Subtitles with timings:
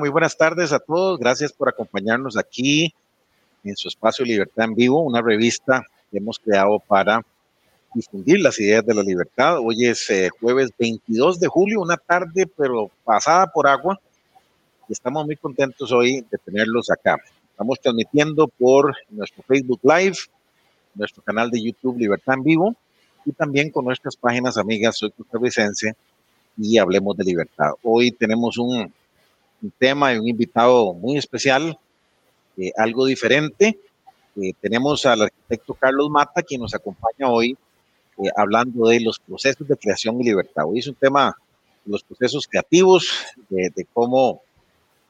[0.00, 1.18] Muy buenas tardes a todos.
[1.18, 2.94] Gracias por acompañarnos aquí
[3.62, 7.20] en su espacio Libertad en Vivo, una revista que hemos creado para
[7.92, 9.58] difundir las ideas de la libertad.
[9.58, 14.00] Hoy es eh, jueves 22 de julio, una tarde pero pasada por agua.
[14.88, 17.18] Y estamos muy contentos hoy de tenerlos acá.
[17.50, 20.16] Estamos transmitiendo por nuestro Facebook Live,
[20.94, 22.74] nuestro canal de YouTube Libertad en Vivo
[23.26, 25.92] y también con nuestras páginas amigas Soy Costarricense
[26.56, 27.72] y Hablemos de Libertad.
[27.82, 28.90] Hoy tenemos un
[29.62, 31.78] un tema y un invitado muy especial,
[32.56, 33.78] eh, algo diferente.
[34.36, 37.56] Eh, tenemos al arquitecto Carlos Mata, quien nos acompaña hoy
[38.18, 40.64] eh, hablando de los procesos de creación y libertad.
[40.66, 41.36] Hoy es un tema
[41.84, 43.10] de los procesos creativos,
[43.48, 44.42] de, cómo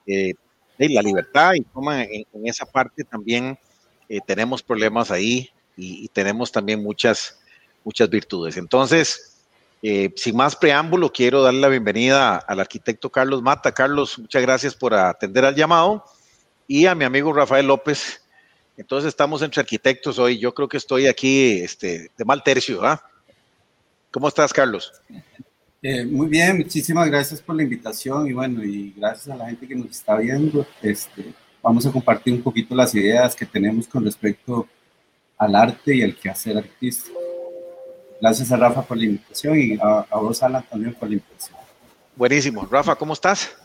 [0.06, 0.34] de
[0.78, 3.59] la libertad y cómo en, esa parte también
[4.27, 7.38] tenemos problemas ahí y, y tenemos también muchas,
[7.84, 8.56] muchas virtudes.
[8.56, 9.40] Entonces,
[9.83, 13.73] eh, sin más preámbulo, quiero darle la bienvenida al arquitecto Carlos Mata.
[13.73, 16.05] Carlos, muchas gracias por atender al llamado
[16.69, 18.23] y a mi amigo Rafael López.
[18.77, 20.39] Entonces estamos entre arquitectos hoy.
[20.39, 22.85] Yo creo que estoy aquí este, de mal tercio.
[22.85, 23.03] ¿ah?
[24.11, 24.93] ¿Cómo estás, Carlos?
[25.83, 29.67] Eh, muy bien, muchísimas gracias por la invitación y bueno, y gracias a la gente
[29.67, 30.67] que nos está viendo.
[30.83, 34.69] Este, vamos a compartir un poquito las ideas que tenemos con respecto
[35.39, 37.30] al arte y al quehacer artístico.
[38.20, 41.58] Gracias a Rafa por la invitación y a, vos, Alan, también por la invitación.
[42.14, 42.69] Buenísimo.
[42.70, 43.56] Rafa, ¿cómo estás?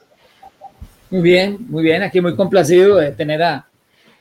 [1.09, 2.01] Muy bien, muy bien.
[2.03, 3.67] Aquí muy complacido de tener a,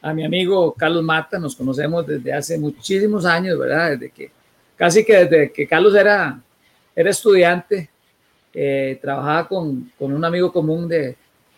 [0.03, 1.39] a mi amigo Carlos Mata.
[1.39, 3.93] Nos conocemos desde hace muchísimos años, ¿verdad?
[3.93, 4.31] Desde que,
[4.77, 6.41] casi que desde que Carlos era,
[6.97, 7.91] era estudiante,
[8.53, 11.17] eh, trabajaba con, con, un amigo común de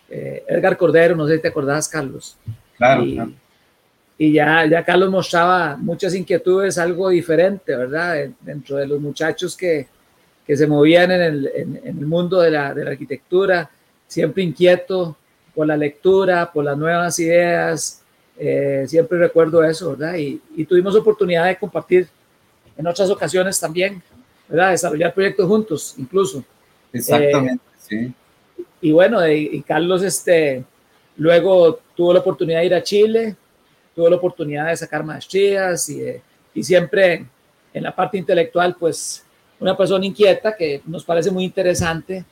[0.09, 2.37] eh, Edgar Cordero, no sé si te acordás, Carlos.
[2.77, 3.31] Claro, claro
[4.17, 8.29] y ya, ya Carlos mostraba muchas inquietudes, algo diferente, ¿verdad?
[8.41, 9.87] Dentro de los muchachos que,
[10.45, 13.69] que se movían en el, en, el mundo de la, de la, arquitectura,
[14.07, 15.15] siempre inquieto
[15.53, 18.01] por la lectura, por las nuevas ideas,
[18.39, 20.15] eh, siempre recuerdo eso, ¿verdad?
[20.15, 22.07] Y, y, tuvimos oportunidad de compartir
[22.75, 24.01] en otras ocasiones también,
[24.47, 24.71] ¿verdad?
[24.71, 26.43] Desarrollar proyectos juntos, incluso.
[26.91, 28.13] Exactamente, sí.
[28.81, 30.63] Y bueno, y, y Carlos, este,
[31.17, 33.35] luego tuvo la oportunidad de ir a Chile,
[33.97, 36.03] tuve la oportunidad de sacar maestrías y,
[36.53, 37.25] y siempre
[37.73, 39.25] en la parte intelectual, pues
[39.59, 42.23] una persona inquieta que nos parece muy interesante,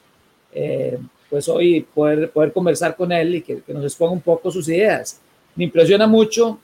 [0.54, 4.52] eh, pues hoy poder, poder conversar con él y que, que, nos exponga un poco
[4.52, 5.20] sus ideas.
[5.56, 6.60] Me impresiona mucho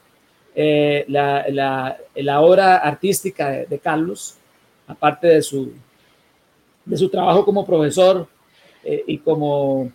[0.54, 4.36] eh, la, la, la, obra artística de, de, Carlos,
[4.86, 5.72] aparte de su,
[6.84, 8.28] de su trabajo como profesor
[8.84, 9.90] eh, y, como,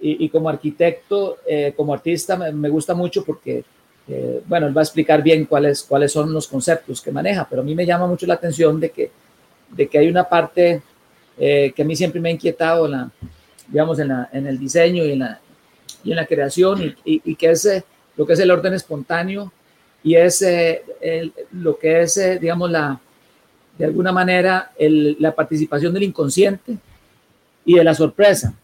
[0.00, 1.36] y, y, como arquitecto,
[1.76, 3.62] como artista, me, me gusta mucho porque
[4.08, 7.62] eh, bueno, él va a explicar bien cuáles, cuáles son los conceptos que maneja, pero
[7.62, 9.10] a mí me llama mucho la atención de que,
[9.70, 10.82] de que hay una parte
[11.38, 12.88] eh, que a mí siempre me ha inquietado,
[13.68, 15.40] digamos, en, la, en el diseño y en la,
[16.04, 17.84] y en la creación, y, y, que es eh,
[18.16, 19.52] lo que es el orden espontáneo
[20.04, 20.44] y es
[21.50, 23.00] lo que es, digamos, la,
[23.76, 26.78] de alguna manera la participación del inconsciente
[27.64, 28.54] y de la sorpresa.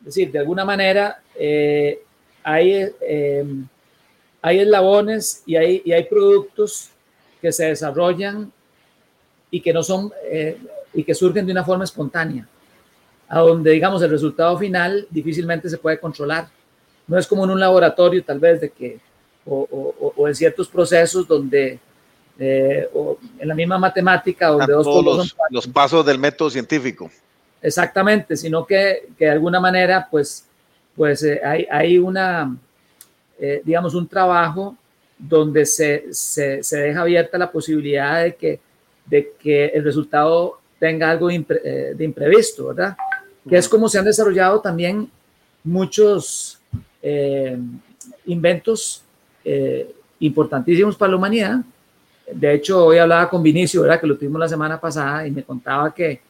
[0.00, 1.22] Es decir, de alguna manera
[2.44, 2.90] hay
[4.46, 6.90] hay eslabones y hay, y hay productos
[7.42, 8.52] que se desarrollan
[9.50, 10.56] y que no son eh,
[10.94, 12.46] y que surgen de una forma espontánea,
[13.26, 16.46] a donde digamos el resultado final difícilmente se puede controlar.
[17.08, 19.00] No es como en un laboratorio tal vez de que
[19.44, 21.80] o, o, o en ciertos procesos donde
[22.38, 27.10] eh, o en la misma matemática donde dos todos los, los, pasos del método científico.
[27.60, 30.46] Exactamente, sino que, que de alguna manera pues
[30.94, 32.56] pues eh, hay, hay una
[33.38, 34.76] eh, digamos, un trabajo
[35.18, 38.60] donde se, se, se, deja abierta la posibilidad de que,
[39.06, 42.96] de que el resultado tenga algo de, impre, eh, de imprevisto, ¿verdad?
[43.48, 45.10] Que es como se han desarrollado también
[45.64, 46.58] muchos
[47.02, 47.56] eh,
[48.26, 49.02] inventos
[49.44, 51.60] eh, importantísimos para la humanidad.
[52.30, 54.00] De hecho, hoy hablaba con Vinicio, ¿verdad?
[54.00, 56.20] Que lo tuvimos la semana pasada y me contaba que,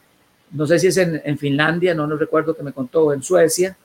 [0.51, 3.75] no sé si es en, en Finlandia, no, no recuerdo que me contó, en Suecia,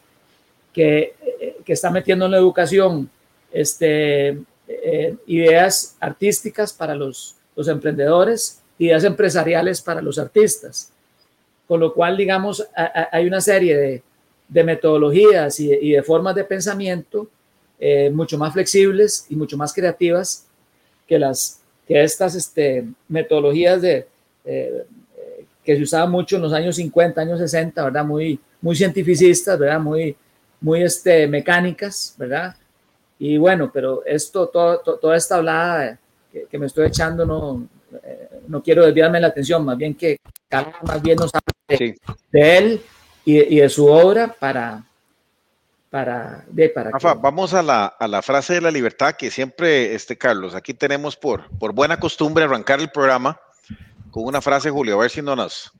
[0.72, 1.14] que
[1.64, 3.10] que está metiendo en la educación
[3.52, 4.38] este,
[4.68, 10.92] eh, ideas artísticas para los, los emprendedores, ideas empresariales para los artistas.
[11.66, 14.02] Con lo cual, digamos, hay una serie
[14.48, 17.28] de, metodologías y de, y de, formas de pensamiento
[17.78, 20.46] eh, mucho más flexibles y mucho más creativas
[21.06, 24.06] que, las, que estas este, metodologías de,
[24.44, 24.84] eh,
[25.64, 28.04] que se usaban mucho en los años 50, años 60, ¿verdad?
[28.04, 29.80] Muy, muy cientificistas, ¿verdad?
[29.80, 30.14] Muy,
[30.62, 32.56] muy este, mecánicas, ¿verdad?
[33.18, 35.98] Y bueno, pero esto, todo, todo, toda esta hablada
[36.32, 37.68] que, que, me estoy echando, no,
[38.02, 40.16] eh, no quiero desviarme la atención, más bien que
[40.48, 41.94] Carlos más bien nos hable de, sí.
[42.30, 42.82] de él
[43.24, 44.84] y, y, de su obra para,
[45.90, 46.44] para...
[46.48, 50.16] De, para Rafa, vamos a la, a la, frase de la libertad que siempre, este
[50.16, 53.38] Carlos, aquí tenemos por, por buena costumbre arrancar el programa
[54.10, 55.72] con una frase, Julio, a ver si no nos,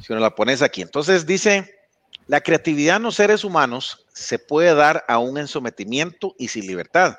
[0.00, 0.82] si nos la pones aquí.
[0.82, 1.81] Entonces dice,
[2.26, 7.18] la creatividad en los seres humanos se puede dar aún en sometimiento y sin libertad,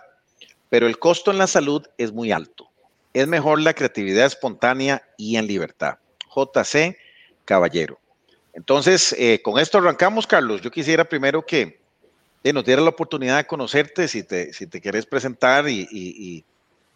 [0.70, 2.70] pero el costo en la salud es muy alto.
[3.14, 5.98] Es mejor la creatividad espontánea y en libertad.
[6.36, 6.98] JC
[7.46, 8.00] Caballero.
[8.54, 10.62] Entonces, eh, con esto arrancamos, Carlos.
[10.62, 11.80] Yo quisiera primero que
[12.44, 16.44] eh, nos diera la oportunidad de conocerte, si te, si te quieres presentar y,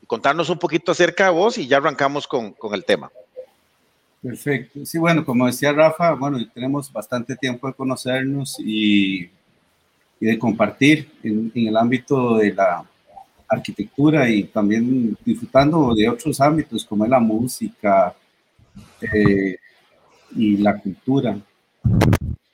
[0.06, 3.12] contarnos un poquito acerca de vos y ya arrancamos con, con el tema.
[4.21, 4.85] Perfecto.
[4.85, 9.29] Sí, bueno, como decía Rafa, bueno, tenemos bastante tiempo de conocernos y,
[10.19, 12.83] de compartir en, el ámbito de la
[13.47, 18.15] arquitectura y también disfrutando de otros ámbitos como la música
[19.01, 19.57] eh,
[20.35, 21.39] y la cultura.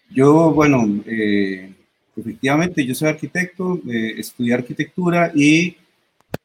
[0.09, 1.73] Yo, bueno, eh,
[2.15, 5.77] efectivamente, yo soy arquitecto, eh, estudié arquitectura y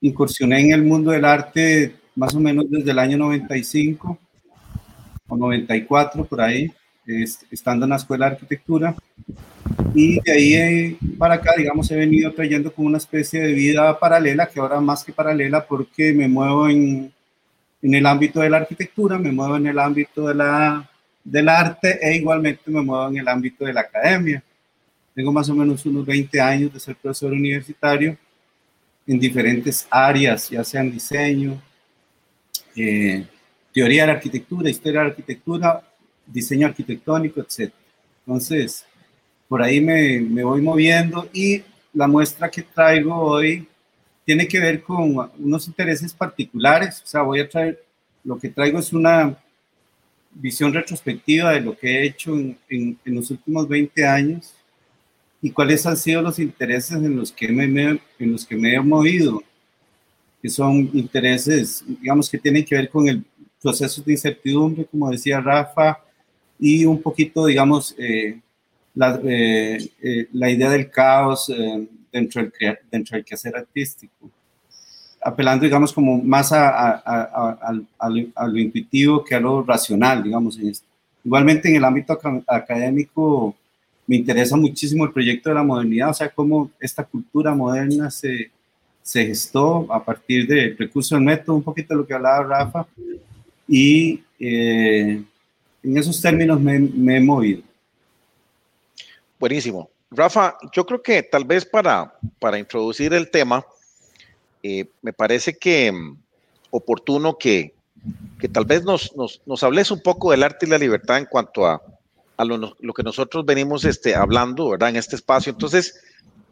[0.01, 4.19] incursioné en el mundo del arte más o menos desde el año 95
[5.29, 6.73] o 94 por ahí,
[7.51, 8.95] estando en la escuela de arquitectura.
[9.95, 13.99] Y de ahí eh, para acá, digamos, he venido trayendo como una especie de vida
[13.99, 17.13] paralela, que ahora más que paralela porque me muevo en,
[17.83, 20.91] en el ámbito de la arquitectura, me muevo en el ámbito de la,
[21.25, 24.43] del arte e igualmente me muevo en el ámbito de la academia.
[25.15, 28.17] Tengo más o menos unos 20 años de ser profesor universitario
[29.07, 31.61] en diferentes áreas, ya sean diseño,
[32.77, 33.27] eh,
[33.79, 35.83] teoría de la arquitectura, historia de la arquitectura,
[36.27, 37.73] diseño arquitectónico, etc.
[38.27, 38.85] Entonces,
[39.49, 41.63] por ahí me, me, voy moviendo y
[41.95, 43.69] la muestra que traigo hoy
[44.25, 47.81] tiene que ver con unos intereses particulares, o sea, voy a traer,
[48.25, 49.39] lo que traigo es una
[50.33, 54.55] visión retrospectiva de lo que he hecho en, en, en los últimos 20 años
[55.41, 57.63] y cuáles han sido los intereses en los que me,
[58.19, 59.41] en los que me he movido,
[60.43, 63.25] que son intereses, digamos, que tienen que ver con el
[63.63, 65.99] procesos de incertidumbre, como decía Rafa,
[66.59, 68.41] y un poquito, digamos, eh,
[68.95, 71.53] la, eh, eh, la, idea del caos
[72.13, 74.31] dentro, del, dentro del quehacer artístico,
[75.23, 76.69] apelando, digamos, como más a,
[77.05, 80.59] a, a, lo intuitivo que a lo racional, digamos.
[80.59, 80.87] En esto.
[81.25, 83.55] Igualmente en el ámbito académico
[84.07, 88.51] me interesa muchísimo el proyecto de la modernidad, o sea, cómo esta cultura moderna se,
[89.03, 92.87] se gestó a partir del recurso del método, un poquito de lo que hablaba Rafa,
[93.69, 95.23] y eh,
[95.83, 97.63] en esos términos me, he movido.
[99.39, 99.91] Buenísimo.
[100.11, 103.65] Rafa, yo creo que tal vez para, para introducir el tema,
[104.63, 106.17] eh, me parece que mm,
[106.71, 107.75] oportuno que,
[108.41, 111.27] que tal vez nos, nos, nos, hables un poco del arte y la libertad en
[111.27, 111.83] cuanto a,
[112.39, 114.89] a lo, lo, que nosotros venimos este, hablando, ¿verdad?
[114.89, 115.53] En este espacio.
[115.53, 116.01] Entonces,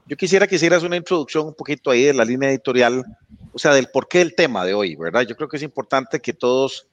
[0.06, 3.04] yo quisiera que hicieras una introducción un poquito ahí de la línea editorial,
[3.52, 5.22] o sea, del porqué del tema de hoy, ¿verdad?
[5.22, 6.86] Yo creo que es importante que todos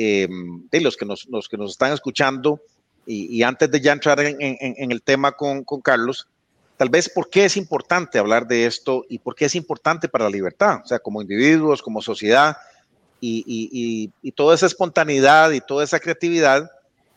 [0.00, 0.28] eh,
[0.70, 2.60] de los que nos, los que nos están escuchando,
[3.04, 6.28] y, antes de ya entrar en, el tema con, Carlos,
[6.76, 10.26] tal vez por qué es importante hablar de esto y por qué es importante para
[10.26, 12.56] la libertad, o sea, como individuos, como sociedad,
[13.20, 16.70] y, toda esa espontaneidad y toda esa creatividad,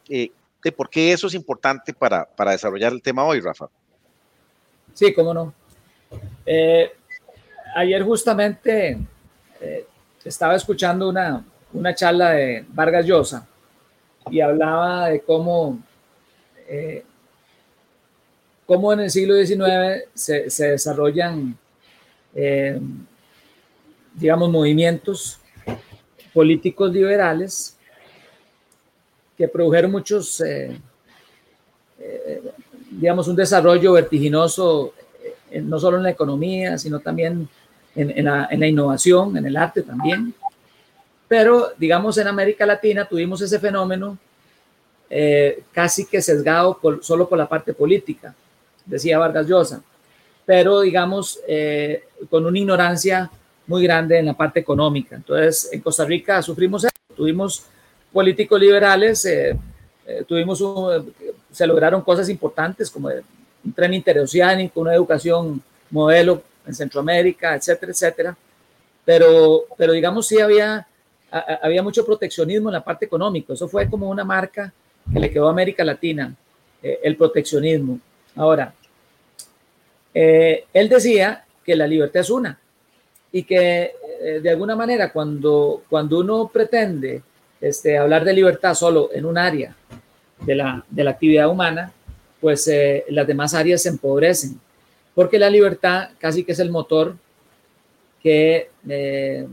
[0.09, 0.31] eh,
[0.63, 3.67] de por qué eso es importante para, para, desarrollar el tema hoy, Rafa.
[4.95, 5.53] Sí, cómo no.
[6.47, 6.91] Eh,
[7.75, 8.97] ayer justamente
[10.23, 13.47] estaba escuchando una, una charla de Vargas Llosa
[14.29, 15.79] y hablaba de cómo,
[16.67, 17.03] eh,
[18.65, 21.57] cómo en el siglo XIX se, desarrollan,
[22.35, 22.79] eh,
[24.13, 25.39] digamos, movimientos
[26.33, 27.77] políticos liberales
[29.37, 30.79] que produjeron muchos, eh,
[32.91, 34.93] digamos, un desarrollo vertiginoso,
[35.63, 37.49] no solo en la economía, sino también
[37.95, 40.33] en, la, en la innovación, en el arte también.
[41.31, 44.17] Pero, digamos, en América Latina tuvimos ese fenómeno
[45.09, 48.35] eh, casi que sesgado solo por la parte política,
[48.85, 49.81] decía Vargas Llosa,
[50.45, 53.31] pero, digamos, eh, con una ignorancia
[53.65, 55.15] muy grande en la parte económica.
[55.15, 56.91] Entonces, en Costa Rica sufrimos eso.
[57.15, 57.63] Tuvimos
[58.11, 59.57] políticos liberales, eh,
[60.27, 60.61] tuvimos
[61.49, 68.37] se lograron cosas importantes como un tren interoceánico, una educación modelo en Centroamérica, etcétera, etcétera.
[69.05, 70.85] Pero, pero digamos, sí había
[71.31, 73.53] había mucho proteccionismo en la parte económica.
[73.53, 74.71] Eso fue como una marca
[75.11, 76.35] que le quedó a América Latina,
[76.83, 77.99] eh, el proteccionismo.
[78.35, 78.73] Ahora,
[80.13, 82.59] eh, él decía que la libertad es una
[83.31, 87.21] y que eh, de alguna manera cuando, cuando uno pretende
[87.61, 89.75] este, hablar de libertad solo en un área
[90.45, 91.93] de la, de la actividad humana,
[92.41, 92.69] pues
[93.09, 94.59] las demás áreas se empobrecen.
[95.13, 97.15] porque la libertad casi que es el motor
[98.21, 99.47] que, eh,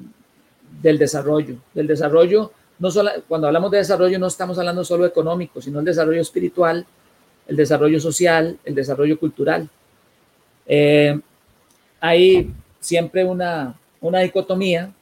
[0.82, 1.56] del desarrollo.
[1.74, 5.84] Del desarrollo, no solo, cuando hablamos de desarrollo no estamos hablando solo económico, sino el
[5.84, 6.86] desarrollo espiritual,
[7.46, 9.68] el desarrollo social, el desarrollo cultural.
[10.66, 11.18] Eh,
[12.00, 14.92] hay siempre una, una dicotomía,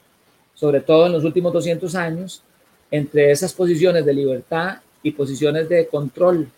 [0.55, 2.43] sobre todo en los últimos 200 años,
[2.91, 6.49] entre esas posiciones de libertad y posiciones de control.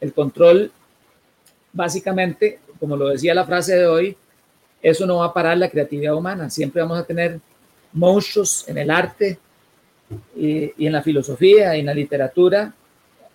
[0.00, 0.72] El control,
[1.72, 4.16] básicamente, como lo decía la frase de hoy,
[4.82, 6.48] eso no va a parar la creatividad humana.
[6.48, 7.38] Siempre vamos a tener
[7.92, 9.38] monstruos en el arte
[10.36, 12.72] y, en la filosofía y en la literatura,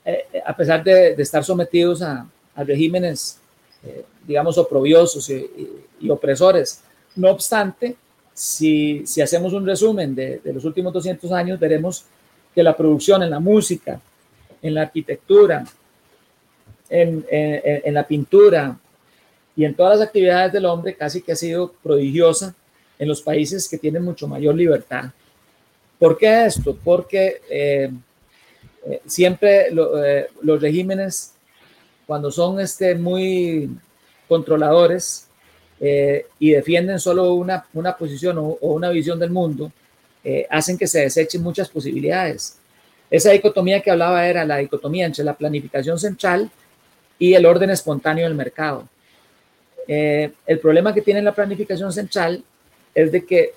[0.04, 3.40] eh, a pesar de, estar sometidos a, regímenes,
[3.84, 6.82] eh, digamos, oprobiosos y, opresores.
[7.16, 7.96] No obstante,
[8.34, 12.06] si, hacemos un resumen de, los últimos 200 años, veremos
[12.54, 14.00] que la producción en la música,
[14.62, 15.66] en la arquitectura,
[16.90, 18.78] en la pintura,
[19.56, 22.54] y en todas las actividades del hombre casi que ha sido prodigiosa
[22.98, 25.12] en los países que tienen mucho mayor libertad.
[26.00, 26.78] ¿Por qué esto?
[26.84, 27.90] Porque eh,
[28.86, 31.34] eh, siempre eh, los regímenes,
[32.06, 33.70] cuando son este, muy
[34.28, 35.28] controladores
[36.40, 39.72] y defienden solo una, una posición o, una visión del mundo,
[40.50, 42.58] hacen que se desechen muchas posibilidades.
[43.12, 46.50] Esa dicotomía que hablaba era la dicotomía entre la planificación central
[47.20, 48.88] y el orden espontáneo del mercado.
[49.86, 52.44] El problema que tiene la planificación central
[52.96, 53.54] es de que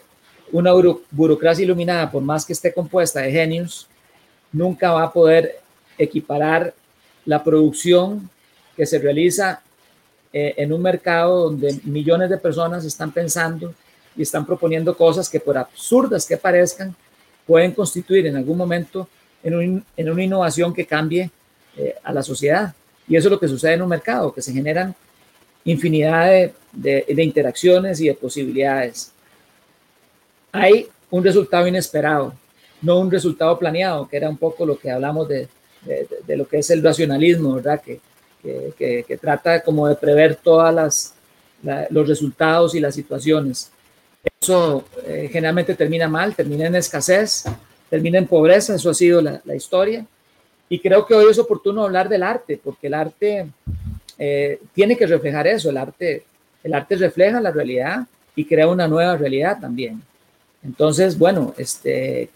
[0.53, 0.73] una
[1.11, 3.89] burocracia iluminada, por más que esté compuesta de genios,
[4.53, 5.61] nunca va a poder
[5.97, 6.75] equiparar
[7.25, 8.29] la producción
[8.77, 9.63] que se realiza
[10.33, 13.75] eh, en un mercado donde millones de personas están pensando
[14.17, 16.95] y están proponiendo cosas que por absurdas que parezcan,
[17.47, 19.09] pueden constituir en algún momento
[19.43, 21.31] en, una innovación que cambie
[21.77, 22.75] eh, a la sociedad.
[23.09, 24.95] Y eso es lo que sucede en un mercado, que se generan
[25.65, 29.13] infinidad de, interacciones y de posibilidades.
[30.53, 32.35] Hay un resultado inesperado,
[32.83, 35.49] no un resultado planeado, que era un poco lo que hablamos de,
[36.29, 37.81] lo que es el racionalismo, ¿verdad?
[37.81, 38.01] Que,
[39.21, 41.15] trata como de prever todas las,
[41.91, 43.71] los resultados y las situaciones.
[44.41, 47.45] Eso eh, generalmente termina mal, termina en escasez,
[47.89, 50.05] termina en pobreza, eso ha sido la, la historia.
[50.69, 53.47] Y creo que hoy es oportuno hablar del arte, porque el arte
[54.19, 56.25] eh, tiene que reflejar eso, el arte,
[56.63, 60.03] el arte refleja la realidad y crea una nueva realidad también.
[60.63, 62.31] Entonces, bueno, este,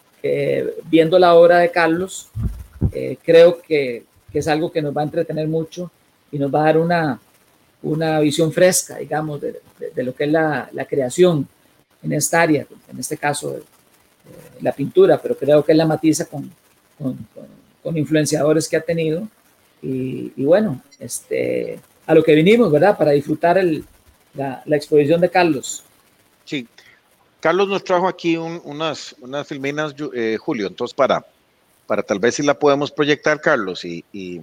[0.84, 2.28] viendo la obra de Carlos,
[2.92, 5.90] eh, creo que, que, es algo que nos va a entretener mucho
[6.30, 7.20] y nos va a dar una,
[7.82, 9.60] una visión fresca, digamos, de,
[9.94, 11.46] de, lo que es la, la, creación
[12.02, 13.62] en esta área, en este caso eh,
[14.60, 16.50] la pintura, pero creo que él la matiza con,
[16.98, 17.18] con,
[17.82, 19.28] con influenciadores que ha tenido
[19.82, 22.96] y, bueno, este, a lo que vinimos, ¿verdad?
[22.96, 23.84] Para disfrutar el,
[24.34, 25.82] la, la, exposición de Carlos.
[26.44, 26.68] Sí,
[27.42, 31.26] Carlos nos trajo aquí unas, unas filminas, eh, Julio, entonces para,
[31.88, 34.40] para tal vez si la podemos proyectar, Carlos, y, y,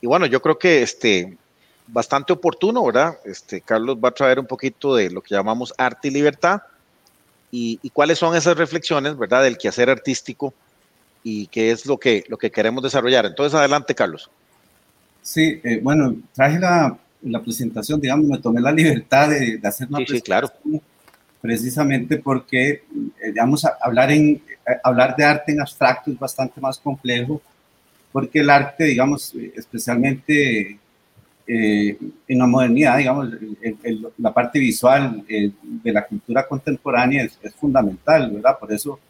[0.00, 1.36] y, bueno, yo creo que este,
[1.88, 3.18] bastante oportuno, ¿verdad?
[3.24, 6.62] Este, Carlos va a traer un poquito de lo que llamamos arte y libertad
[7.50, 9.42] y, y cuáles son esas reflexiones, ¿verdad?
[9.42, 10.54] Del quehacer artístico
[11.24, 13.26] y qué es lo que, lo que queremos desarrollar.
[13.26, 14.30] Entonces, adelante, Carlos.
[15.20, 19.88] Sí, eh, bueno, traje la, la, presentación, digamos, me tomé la libertad de, de hacer
[19.88, 20.88] una sí, presentación sí, claro.
[21.40, 22.82] Precisamente porque, eh,
[23.26, 27.40] digamos, hablar, en, eh, hablar de arte en abstracto es bastante más complejo,
[28.12, 30.78] porque el arte, digamos, especialmente
[31.50, 31.96] eh,
[32.28, 37.38] en la modernidad, digamos, el, el, la parte visual eh, de la cultura contemporánea es,
[37.42, 38.58] es, fundamental, ¿verdad?
[38.58, 39.00] Por eso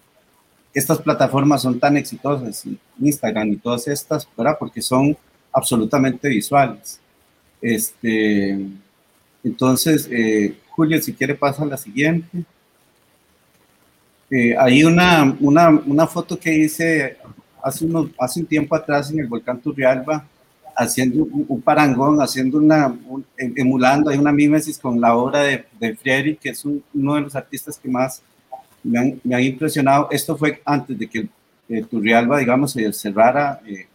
[0.72, 2.64] estas plataformas son tan exitosas,
[3.00, 4.56] Instagram y todas estas, ¿verdad?
[4.56, 5.16] Porque son
[5.52, 7.00] absolutamente visuales.
[7.60, 8.56] Este,
[9.48, 12.44] entonces, eh, Julio, si quiere pasa a la siguiente.
[14.30, 17.16] Eh, hay una, una, una, foto que hice
[17.62, 20.26] hace, unos, hace un tiempo atrás en el volcán Turrialba,
[20.76, 22.94] haciendo un, parangón, haciendo una,
[23.38, 27.78] emulando, hay una mímesis con la obra de, de que es uno de los artistas
[27.78, 28.22] que más
[28.84, 30.08] me han, me han, impresionado.
[30.10, 31.28] Esto fue antes de que
[31.70, 33.62] eh, Turrialba, digamos, se cerrara.
[33.66, 33.86] Eh,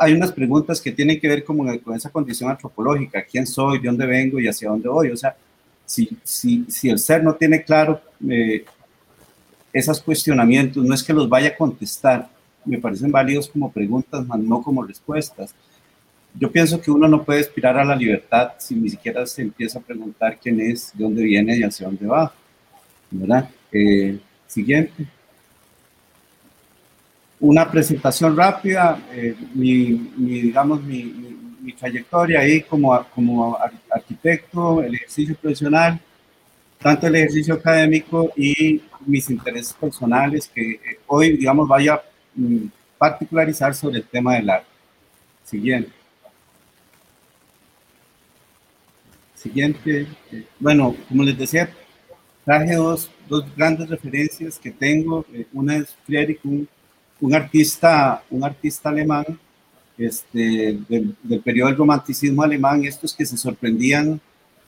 [0.00, 3.88] hay unas preguntas que tienen que ver como con esa condición antropológica, quién soy, de
[3.88, 5.10] dónde vengo y hacia dónde voy.
[5.10, 5.36] O sea,
[5.84, 8.64] si, si, si el ser no tiene claro eh,
[9.72, 12.28] esos cuestionamientos, no es que los vaya a contestar,
[12.64, 15.54] me parecen válidos como preguntas, más no como respuestas.
[16.34, 19.78] Yo pienso que uno no puede aspirar a la libertad si ni siquiera se empieza
[19.78, 22.32] a preguntar quién es, de dónde viene y hacia dónde va.
[23.10, 23.50] ¿verdad?
[23.72, 25.06] Eh, siguiente.
[27.40, 33.56] Una presentación rápida, eh, mi, mi, digamos, mi, mi, mi, trayectoria ahí como, como
[33.90, 36.00] arquitecto, el ejercicio profesional,
[36.78, 42.02] tanto el ejercicio académico y mis intereses personales, que eh, hoy, digamos, vaya a
[42.34, 42.66] mm,
[42.98, 44.66] particularizar sobre el tema del arte.
[45.44, 45.92] Siguiente.
[49.34, 50.06] Siguiente.
[50.58, 51.70] Bueno, como les decía,
[52.44, 55.24] traje dos, dos grandes referencias que tengo.
[55.32, 56.68] Eh, una es Friedrich, un,
[57.20, 59.26] un, artista, un artista alemán
[59.96, 64.20] este, del, del periodo del romanticismo alemán, estos que se sorprendían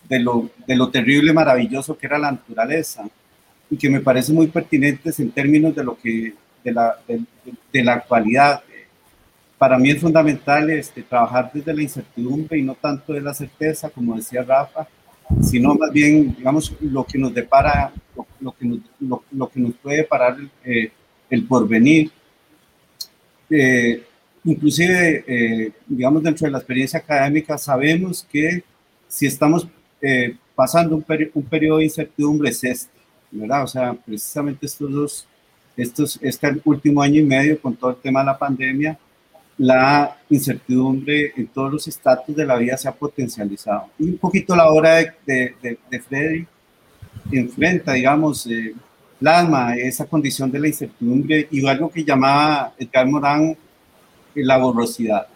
[0.08, 3.08] de lo, de lo terrible, maravilloso que era la naturaleza
[3.70, 6.34] y que me parece muy pertinentes en términos de lo que,
[6.64, 8.62] de la, de, la actualidad.
[9.56, 13.88] Para mí es fundamental este, trabajar desde la incertidumbre y no tanto de la certeza,
[13.90, 14.88] como decía Rafa,
[15.42, 17.92] sino más bien, digamos, lo que nos depara,
[18.40, 18.80] lo, que, nos,
[19.30, 20.90] lo, que nos puede parar eh,
[21.28, 22.10] el porvenir.
[23.50, 24.02] Eh,
[24.44, 28.62] inclusive, eh, digamos, dentro de la experiencia académica, sabemos que
[29.08, 29.66] si estamos
[30.00, 32.98] eh, pasando un, peri periodo de incertidumbre es este,
[33.30, 33.64] ¿verdad?
[33.64, 35.26] O sea, precisamente estos dos,
[35.76, 38.98] estos, este último año y medio con todo el tema de la pandemia,
[39.58, 43.88] la incertidumbre en todos los estatus de la vida se ha potencializado.
[43.98, 46.46] Y un poquito la obra de Freddy
[47.32, 48.74] enfrenta, digamos, eh,
[49.20, 53.56] plasma esa condición de la incertidumbre y algo que llamaba Edgar Morán
[54.34, 55.26] la borrosidad.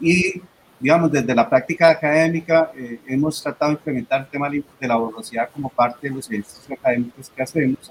[0.00, 0.40] Y
[0.78, 5.50] digamos, desde la práctica académica eh, hemos tratado de implementar el tema de la borrosidad
[5.52, 7.90] como parte de los ejercicios académicos que hacemos.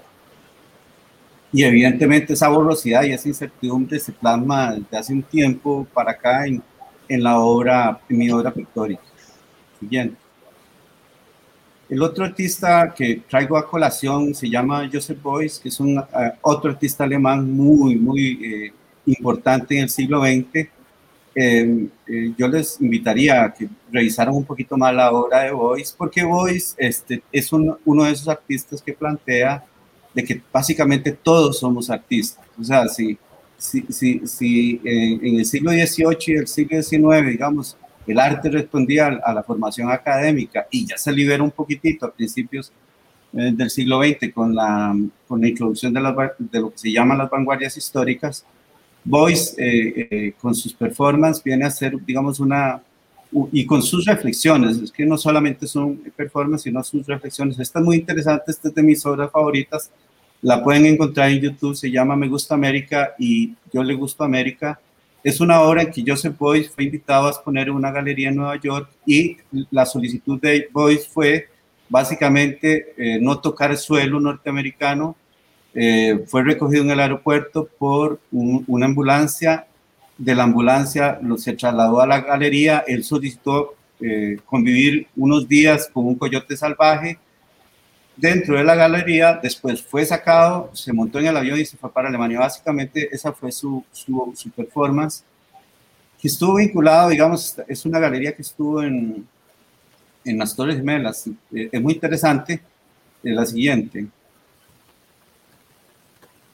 [1.52, 6.46] Y evidentemente esa borrosidad y esa incertidumbre se plasma desde hace un tiempo para acá
[6.46, 6.62] en,
[7.08, 9.02] en la obra, en mi obra pictórica.
[9.78, 10.25] Siguiente.
[11.88, 16.04] El otro artista que traigo a colación se llama Joseph Beuys, que es un uh,
[16.42, 18.72] otro artista alemán muy, muy eh,
[19.06, 20.68] importante en el siglo XX
[21.38, 25.94] eh, eh, yo les invitaría a que revisaran un poquito más la obra de Boyce,
[25.94, 29.62] porque Boyce este, es un, uno de esos artistas que plantea
[30.14, 32.42] de que básicamente todos somos artistas.
[32.58, 33.18] O sea, si,
[33.58, 38.48] si, si, si eh, en el siglo XVIII y el siglo XIX, digamos, el arte
[38.50, 42.72] respondía a, la formación académica y ya se libera un poquitito a principios
[43.32, 46.92] eh, del siglo XX con la, con la introducción de, las, de lo que se
[46.92, 48.44] llaman las vanguardias históricas,
[49.04, 52.82] Voice, eh, eh, con sus performances, viene a ser, digamos, una,
[53.52, 57.58] y con sus reflexiones, es que no solamente son performances, sino sus reflexiones.
[57.58, 59.92] Esta es muy interesante, esta es de mis obras favoritas,
[60.42, 64.80] la pueden encontrar en YouTube, se llama Me Gusta América y Yo Le Gusto América.
[65.26, 68.36] Es una obra en que Joseph Boyce fue invitado a exponer en una galería en
[68.36, 69.36] Nueva York y
[69.72, 71.48] la solicitud de Boyce fue
[71.88, 75.16] básicamente eh, no tocar el suelo norteamericano,
[75.74, 79.66] eh, fue recogido en el aeropuerto por un, una ambulancia.
[80.16, 82.84] De la ambulancia lo, se trasladó a la galería.
[82.86, 87.18] Él solicitó eh, convivir unos días con un coyote salvaje
[88.16, 89.38] dentro de la galería.
[89.42, 92.40] Después fue sacado, se montó en el avión y se fue para Alemania.
[92.40, 95.24] Básicamente esa fue su, su, su performance.
[96.20, 99.26] Que estuvo vinculado, digamos, es una galería que estuvo en,
[100.24, 101.26] en las Torres Gemelas.
[101.52, 102.60] Eh, es muy interesante.
[103.22, 104.06] la siguiente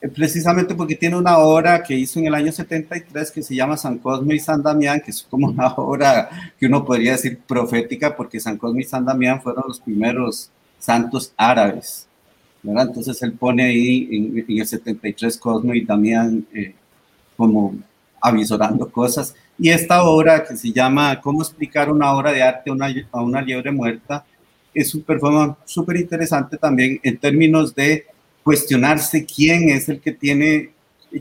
[0.08, 3.98] precisamente porque tiene una obra que hizo en el año 73 que se llama San
[3.98, 8.40] Cosme y San Damián, que es como una obra que uno podría decir profética, porque
[8.40, 10.50] San Cosme y San Damián fueron los primeros
[10.82, 12.08] santos árabes.
[12.62, 12.88] ¿verdad?
[12.88, 16.74] Entonces él pone ahí en, en el 73 Cosme y Damián eh,
[17.36, 17.74] como
[18.20, 19.34] avisorando cosas.
[19.58, 23.22] Y esta obra que se llama ¿Cómo explicar una obra de arte a una, a
[23.22, 24.24] una liebre muerta?
[24.74, 28.06] es un performance súper interesante también en términos de
[28.42, 30.70] cuestionarse quién es el que tiene,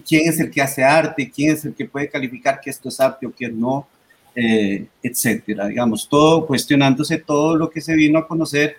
[0.07, 2.99] quién es el que hace arte, quién es el que puede calificar que esto es
[2.99, 3.87] arte o que no,
[4.35, 5.67] eh, etcétera.
[5.67, 8.77] Digamos, todo cuestionándose todo lo que se vino a conocer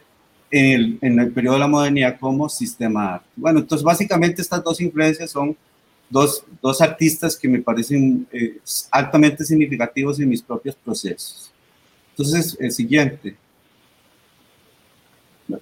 [0.52, 3.26] el, en el periodo de la modernidad como sistema arte.
[3.34, 5.56] Bueno, entonces básicamente estas dos influencias son
[6.10, 8.58] dos, dos artistas que me parecen eh,
[8.90, 11.50] altamente significativos en mis propios procesos.
[12.10, 13.36] Entonces, el siguiente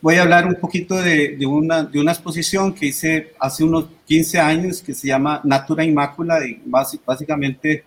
[0.01, 3.87] voy a hablar un poquito de, de, una, de una exposición que hice hace unos
[4.07, 6.61] 15 años que se llama Natura Inmácula y
[7.05, 7.85] básicamente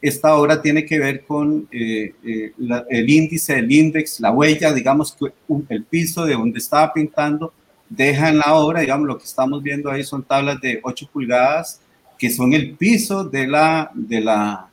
[0.00, 2.52] esta obra tiene que ver con eh, eh,
[2.90, 5.32] el índice, el index, la huella, digamos, que
[5.68, 7.52] el piso de donde estaba pintando,
[7.88, 11.80] deja en la obra, digamos, lo que estamos viendo ahí son tablas de 8 pulgadas,
[12.18, 14.68] que son el piso de la, de la,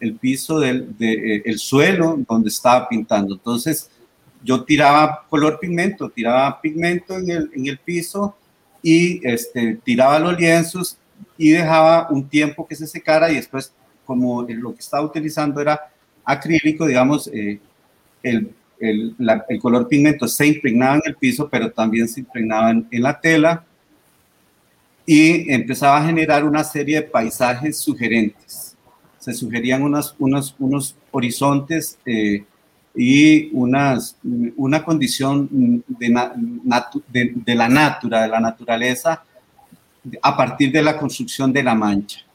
[0.00, 3.34] el piso del de, eh, el suelo donde estaba pintando.
[3.34, 3.90] Entonces,
[4.42, 8.36] yo tiraba color pigmento, tiraba pigmento en el, en el piso
[8.82, 10.98] y este, tiraba los lienzos
[11.36, 13.72] y dejaba un tiempo que se secara y después,
[14.06, 15.78] como lo que estaba utilizando era
[16.24, 17.60] acrílico, digamos, eh,
[18.22, 19.14] el, el,
[19.60, 23.64] color pigmento se impregnaba en el piso, pero también se impregnaba en, la tela
[25.04, 28.76] y empezaba a generar una serie de paisajes sugerentes.
[29.18, 32.44] Se sugerían unos, unos, unos horizontes eh,
[32.94, 34.16] y unas,
[34.56, 35.48] una condición
[35.86, 36.08] de,
[37.08, 39.22] de, la natura, de la naturaleza,
[40.22, 42.25] a partir de la construcción de la mancha.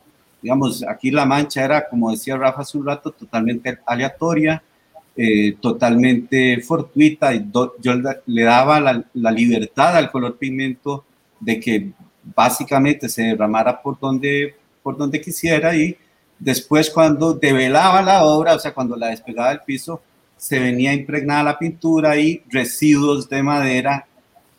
[0.41, 4.63] Digamos, aquí la mancha era, como decía Rafa hace un rato, totalmente aleatoria,
[5.15, 7.31] eh, totalmente fortuita.
[7.79, 7.93] Yo
[8.25, 11.05] le daba la, la, libertad al color pigmento
[11.39, 11.91] de que
[12.35, 15.97] básicamente se derramara por donde, por donde quisiera y
[16.39, 20.01] después cuando develaba la obra, o sea, cuando la despegaba del piso,
[20.37, 24.07] se venía impregnada la pintura y residuos de madera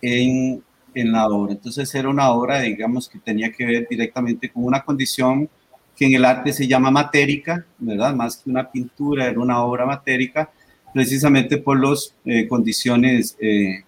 [0.01, 0.63] en,
[0.95, 1.53] en la obra.
[1.53, 5.51] Entonces era una obra, digamos, que tenía que ver directamente con una condición
[5.97, 8.15] que en el arte se llama matérica, ¿verdad?
[8.15, 10.51] Más que una pintura, era una obra matérica,
[10.93, 13.85] precisamente por las eh, condiciones eh,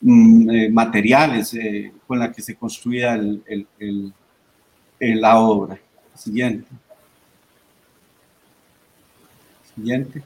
[0.00, 1.56] mm, eh, materiales
[2.06, 4.12] con las que se construía el,
[4.98, 5.78] la obra.
[6.14, 6.68] Siguiente.
[9.74, 10.22] Siguiente.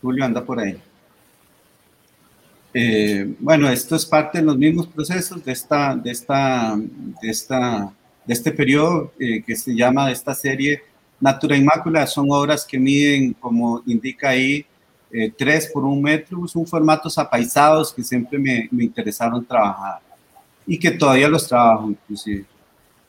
[0.00, 0.80] Julio anda por ahí.
[2.80, 6.76] Eh, bueno, esto es parte de los mismos procesos de, esta, de, esta,
[7.20, 7.92] de, esta,
[8.24, 10.82] de este periodo eh, que se llama esta serie
[11.18, 12.06] Natura Inmácula.
[12.06, 14.64] Son obras que miden, como indica ahí,
[15.10, 16.46] eh, 3 por un metro.
[16.46, 19.98] Son formatos apaisados que siempre me, me interesaron trabajar
[20.64, 22.44] y que todavía los trabajo inclusive.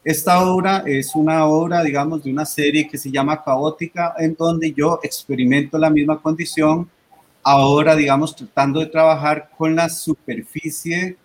[0.03, 4.73] Esta obra es una obra, digamos, de una serie que se llama Caótica, en donde
[4.73, 6.89] yo experimento la misma condición
[7.43, 11.17] ahora, digamos, tratando de trabajar con la superficie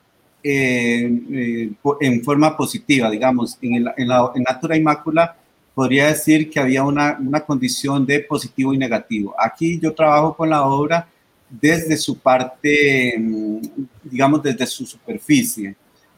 [0.42, 5.36] eh, eh, en forma positiva, digamos, en, la, en Natura Inmácula
[5.74, 9.34] podría decir que había una, una, condición de positivo y negativo.
[9.38, 11.08] Aquí yo trabajo con la obra
[11.48, 13.58] desde su parte, mm,
[14.04, 15.74] digamos, desde su superficie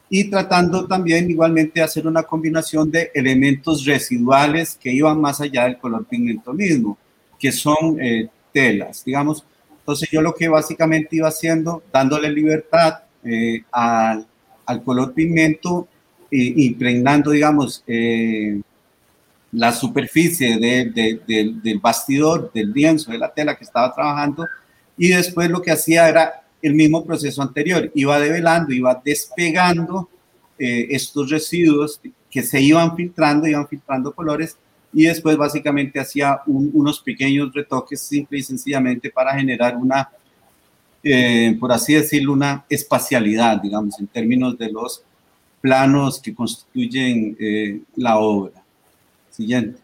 [0.09, 5.63] y tratando también igualmente de hacer una combinación de elementos residuales que iban más allá
[5.63, 6.97] del color pigmento mismo,
[7.39, 9.43] que son eh, telas, digamos,
[9.87, 14.27] entonces yo lo que básicamente iba haciendo, dándole libertad eh, al,
[14.65, 15.87] al, color pigmento,
[16.29, 18.59] e impregnando, digamos, eh,
[19.53, 24.45] la superficie de, del bastidor, del lienzo, de la tela que estaba trabajando,
[24.97, 30.09] y después lo que hacía era el mismo proceso anterior, iba develando, iba despegando
[30.59, 34.57] eh, estos residuos que se iban filtrando, iban filtrando colores
[34.97, 40.09] y después básicamente hacía unos pequeños retoques simple y sencillamente para generar una,
[41.03, 45.03] eh, por así decirlo, una espacialidad, digamos, en términos de los
[45.61, 48.63] planos que constituyen eh, la obra.
[49.29, 49.79] Siguiente.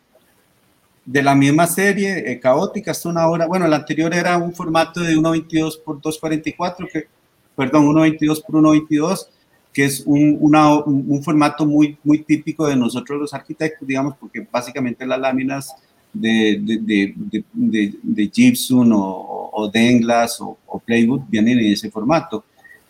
[1.06, 5.00] De la misma serie, eh, Caótica, es una obra, bueno, la anterior era un formato
[5.00, 7.06] de 1.22 por 2.44, que,
[7.56, 9.28] perdón, 1.22 por 1.22,
[9.74, 15.06] que es un, un, formato muy, muy típico de nosotros los arquitectos, digamos, porque básicamente
[15.06, 15.74] las láminas
[16.14, 17.14] de, de,
[17.52, 22.46] de, de Gibson o, o Denglas o, o, Playwood vienen en ese formato.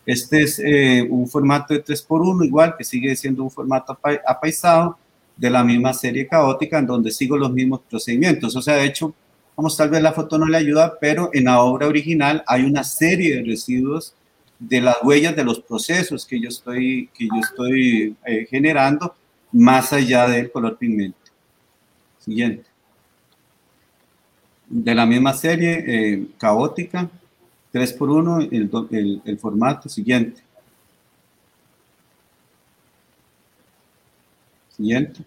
[0.05, 4.97] Este es eh, un formato de 3x1, igual que sigue siendo un formato apaisado
[5.37, 8.53] de la misma serie caótica, en donde sigo los mismos procedimientos.
[8.57, 9.13] O sea, de hecho,
[9.55, 12.83] vamos, tal vez la foto no le ayuda, pero en la obra original hay una
[12.83, 14.13] serie de residuos
[14.67, 19.13] de las huellas de los procesos que yo estoy, que yo estoy eh, generando
[19.51, 21.17] más allá del color pigmento.
[22.19, 22.63] Siguiente.
[24.69, 27.09] De la misma serie, eh, caótica,
[27.71, 29.89] 3 por 1 el, el, formato.
[29.89, 30.41] Siguiente.
[34.69, 35.21] Siguiente.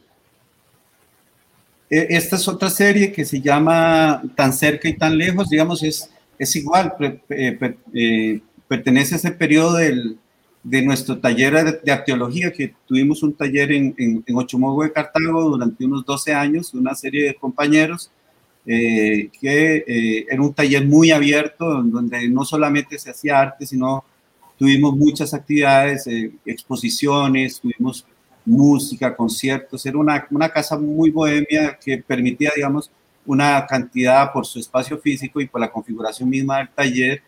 [1.91, 6.11] E, esta es otra serie que se llama Tan cerca y tan lejos, digamos, es,
[6.39, 6.95] es igual,
[7.29, 10.19] eh, pertenece a ese periodo del,
[10.63, 15.85] de nuestro taller de, arqueología, que tuvimos un taller en, en, en de Cartago durante
[15.85, 18.11] unos 12 años, una serie de compañeros,
[18.67, 24.05] eh, que eh, era un taller muy abierto, donde no solamente se hacía arte, sino
[24.59, 28.05] tuvimos muchas actividades, eh, exposiciones, tuvimos
[28.45, 32.91] música, conciertos, era una, una casa muy bohemia que permitía, digamos,
[33.25, 37.23] una cantidad por su espacio físico y por la configuración misma del taller,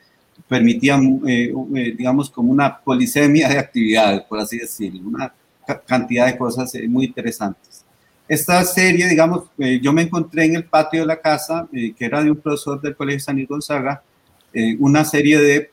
[0.47, 5.33] permitían, eh, eh, digamos, como una polisemia de actividades, por así decirlo, una
[5.87, 7.85] cantidad de cosas eh, muy interesantes.
[8.27, 12.31] Esta serie, digamos, yo me encontré en el patio de la casa, que era de
[12.31, 14.03] un profesor del Colegio San Luis Gonzaga,
[14.79, 15.71] una serie de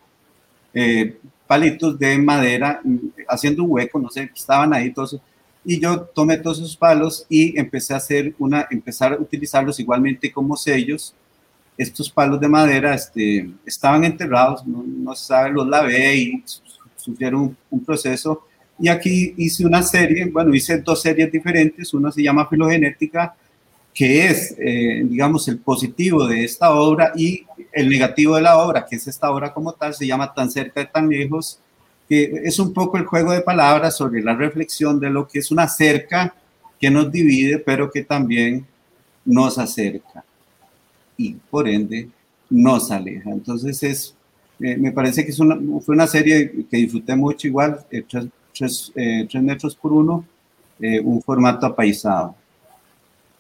[1.47, 2.97] palitos de madera, mm,
[3.28, 5.19] haciendo un hueco, no sé, estaban ahí todos,
[5.67, 10.32] Y yo tomé todos esos palos y empecé a hacer una, empezar a utilizarlos igualmente
[10.32, 11.15] como sellos.
[11.77, 16.43] Estos palos de madera este, estaban enterrados, no, no se sabe, los lavé y
[16.95, 18.43] sufrieron un, proceso.
[18.79, 21.93] Y aquí hice una serie, bueno, hice dos series diferentes.
[21.93, 23.35] Una se llama Filogenética,
[23.93, 28.85] que es, eh, digamos, el positivo de esta obra y el negativo de la obra,
[28.85, 31.59] que es esta obra como tal, se llama Tan cerca y tan lejos,
[32.07, 35.51] que es un poco el juego de palabras sobre la reflexión de lo que es
[35.51, 36.35] una cerca
[36.79, 38.65] que nos divide, pero que también
[39.23, 40.24] nos acerca
[41.17, 42.10] y por ende
[42.49, 43.32] nos aleja.
[43.32, 44.15] Entonces es,
[44.60, 48.91] eh, me parece que es una, fue una serie que disfruté mucho igual, eh, tres,
[48.95, 50.25] eh, tres, metros por uno,
[50.80, 52.36] un formato apaisado.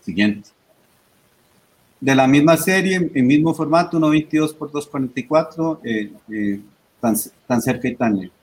[0.01, 0.49] Siguiente.
[1.99, 6.61] De la misma serie, el mismo formato, 1.22 por 2.44,
[7.01, 7.15] tan,
[7.47, 8.35] tan cerca y tan lejos.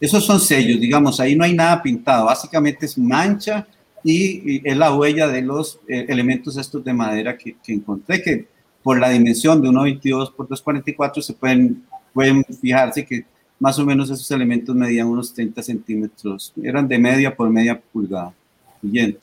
[0.00, 3.66] Esos son sellos, digamos, ahí no hay nada pintado, básicamente es mancha
[4.04, 8.46] y, es la huella de los eh, elementos estos de madera que, encontré, que
[8.82, 13.24] por la dimensión de 1,22 por 2,44 se pueden, pueden fijarse que
[13.58, 18.34] más o menos esos elementos medían unos 30 centímetros, eran de media por media pulgada.
[18.82, 19.20] Siguiente.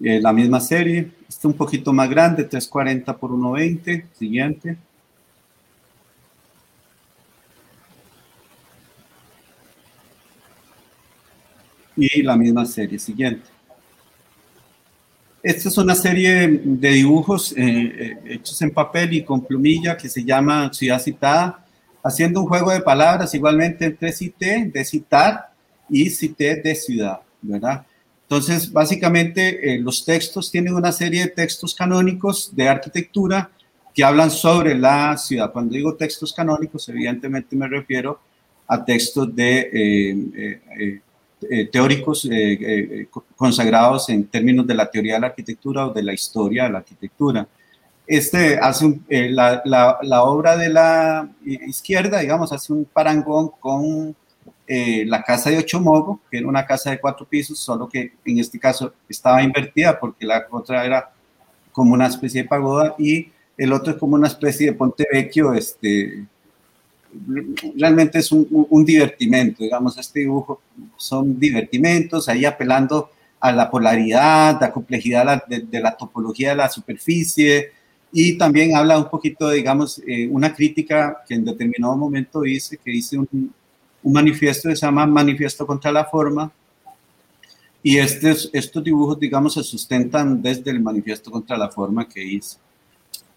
[0.00, 4.06] Eh, la misma serie, está un poquito más grande, 340 por 120.
[4.14, 4.78] Siguiente.
[11.96, 13.54] Y la misma serie siguiente.
[15.42, 20.08] Esta es una serie de dibujos eh, eh, hechos en papel y con plumilla que
[20.08, 21.66] se llama Ciudad Citada,
[22.02, 25.54] haciendo un juego de palabras igualmente entre cité, de citar,
[25.88, 27.84] y cité de ciudad, ¿verdad?
[28.22, 33.50] Entonces, básicamente, eh, los textos tienen una serie de textos canónicos de arquitectura
[33.94, 35.52] que hablan sobre la ciudad.
[35.52, 38.18] Cuando digo textos canónicos, evidentemente me refiero
[38.66, 41.00] a textos de eh,
[41.70, 46.12] teóricos eh, eh, consagrados en términos de la teoría de la arquitectura o de la
[46.12, 47.46] historia de la arquitectura.
[48.06, 54.14] Este hace la, la, obra de la izquierda, digamos, hace un parangón con
[54.68, 58.58] la casa de Ochomogo, que era una casa de cuatro pisos, solo que en este
[58.58, 61.10] caso estaba invertida porque la otra era
[61.72, 65.54] como una especie de pagoda y el otro es como una especie de Ponte Vecchio,
[65.54, 66.26] este,
[67.76, 70.60] realmente es un, divertimento, digamos, este dibujo
[70.96, 77.72] son divertimentos, ahí apelando a la polaridad, la complejidad de, la topología de la superficie,
[78.12, 82.90] y también habla un poquito, digamos, eh, una crítica que en determinado momento hice, que
[82.92, 83.52] hice un,
[84.02, 86.50] manifiesto que se llama Manifiesto contra la Forma,
[87.82, 92.58] y estos, estos dibujos, digamos, se sustentan desde el Manifiesto contra la Forma que hice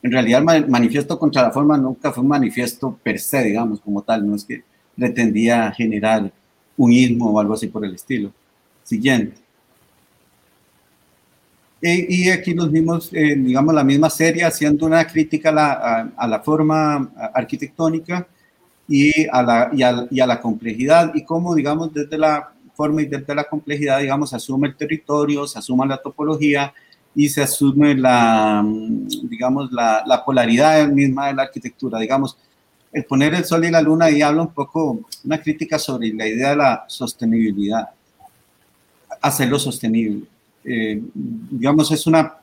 [0.04, 4.02] en realidad el manifiesto contra la forma nunca fue un manifiesto per se, digamos, como
[4.02, 4.64] tal, no es que
[4.96, 6.32] pretendía generar
[6.76, 8.32] un ismo o algo así por el estilo.
[8.84, 9.48] Siguiente.
[11.80, 16.28] Y, aquí nos vimos, eh, digamos, la misma serie haciendo una crítica a la, a,
[16.28, 18.28] la forma arquitectónica
[18.88, 23.04] y a, la, y, a, y a la complejidad y cómo, digamos, desde la forma
[23.04, 26.74] y desde la complejidad, digamos, asume el territorio, se asuma la topología,
[27.18, 28.64] y se asume la,
[29.24, 31.98] digamos, la, la, polaridad misma de la arquitectura.
[31.98, 32.38] Digamos,
[32.94, 36.28] el poner el sol y la luna y habla un poco, una crítica sobre la
[36.28, 37.90] idea de la sostenibilidad,
[39.20, 40.28] hacerlo sostenible.
[40.64, 42.36] Eh, digamos, es una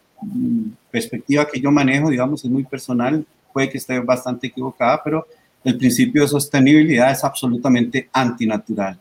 [0.91, 5.25] perspectiva que yo manejo, digamos, es muy personal, puede que esté bastante equivocada, pero
[5.63, 8.99] el principio de sostenibilidad es absolutamente antinatural,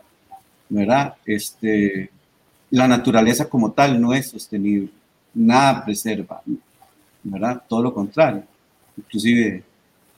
[0.69, 1.15] ¿verdad?
[1.25, 2.11] Este,
[2.69, 4.91] la naturaleza como tal no es sostenible
[5.33, 6.41] nada preserva,
[7.23, 7.63] ¿verdad?
[7.67, 8.43] Todo lo contrario.
[8.97, 9.63] Inclusive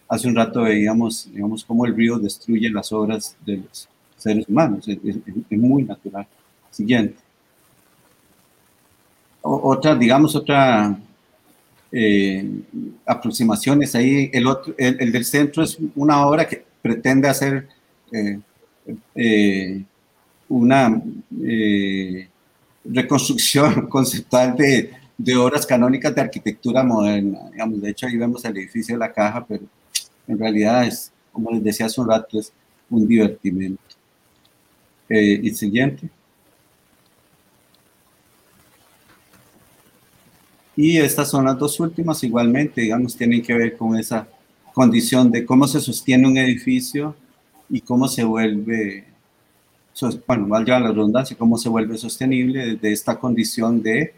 [0.08, 4.88] hace un rato veíamos, digamos, cómo el río destruye las obras de los seres humanos.
[4.88, 5.00] Es,
[5.52, 6.28] muy natural.
[6.72, 7.16] Siguiente.
[9.42, 10.98] otra, digamos, otra
[11.92, 12.46] eh,
[13.06, 14.30] aproximación es ahí.
[14.34, 17.68] El, otro, el, del centro es una obra que pretende hacer
[18.12, 18.40] eh,
[19.16, 19.84] eh,
[20.50, 21.02] una
[22.84, 27.50] reconstrucción conceptual de, de obras canónicas de arquitectura moderna.
[27.52, 29.64] Digamos, de hecho, ahí vemos el edificio de la caja, pero
[30.28, 32.52] en realidad es, como les decía hace un rato, es
[32.90, 33.82] un divertimento.
[35.08, 36.10] Eh, y siguiente.
[40.76, 44.28] Y estas son las dos últimas, igualmente, digamos, tienen que ver con esa
[44.74, 47.16] condición de cómo se sostiene un edificio
[47.70, 49.06] y cómo se vuelve,
[50.28, 54.14] bueno, valga la redundancia, cómo se vuelve sostenible desde esta condición de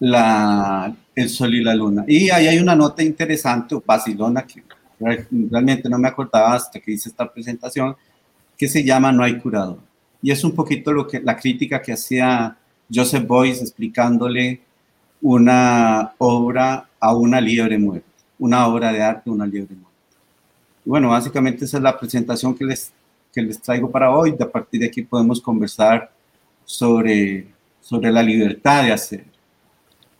[0.00, 2.04] la, el sol y la luna.
[2.06, 4.62] Y ahí hay una nota interesante, o vacilona, que
[5.50, 7.96] realmente no me acordaba hasta que hice esta presentación,
[8.56, 9.78] que se llama No hay curador.
[10.20, 12.56] Y es un poquito lo que, la crítica que hacía
[12.92, 14.60] Joseph Boyce explicándole
[15.20, 18.08] una obra a una liebre muerta,
[18.38, 19.88] una obra de arte a una liebre muerta.
[20.84, 22.92] Y bueno, básicamente esa es la presentación que les,
[23.32, 24.32] que les traigo para hoy.
[24.32, 26.10] De a partir de aquí podemos conversar
[26.64, 27.46] sobre,
[27.80, 29.24] sobre la libertad de hacer,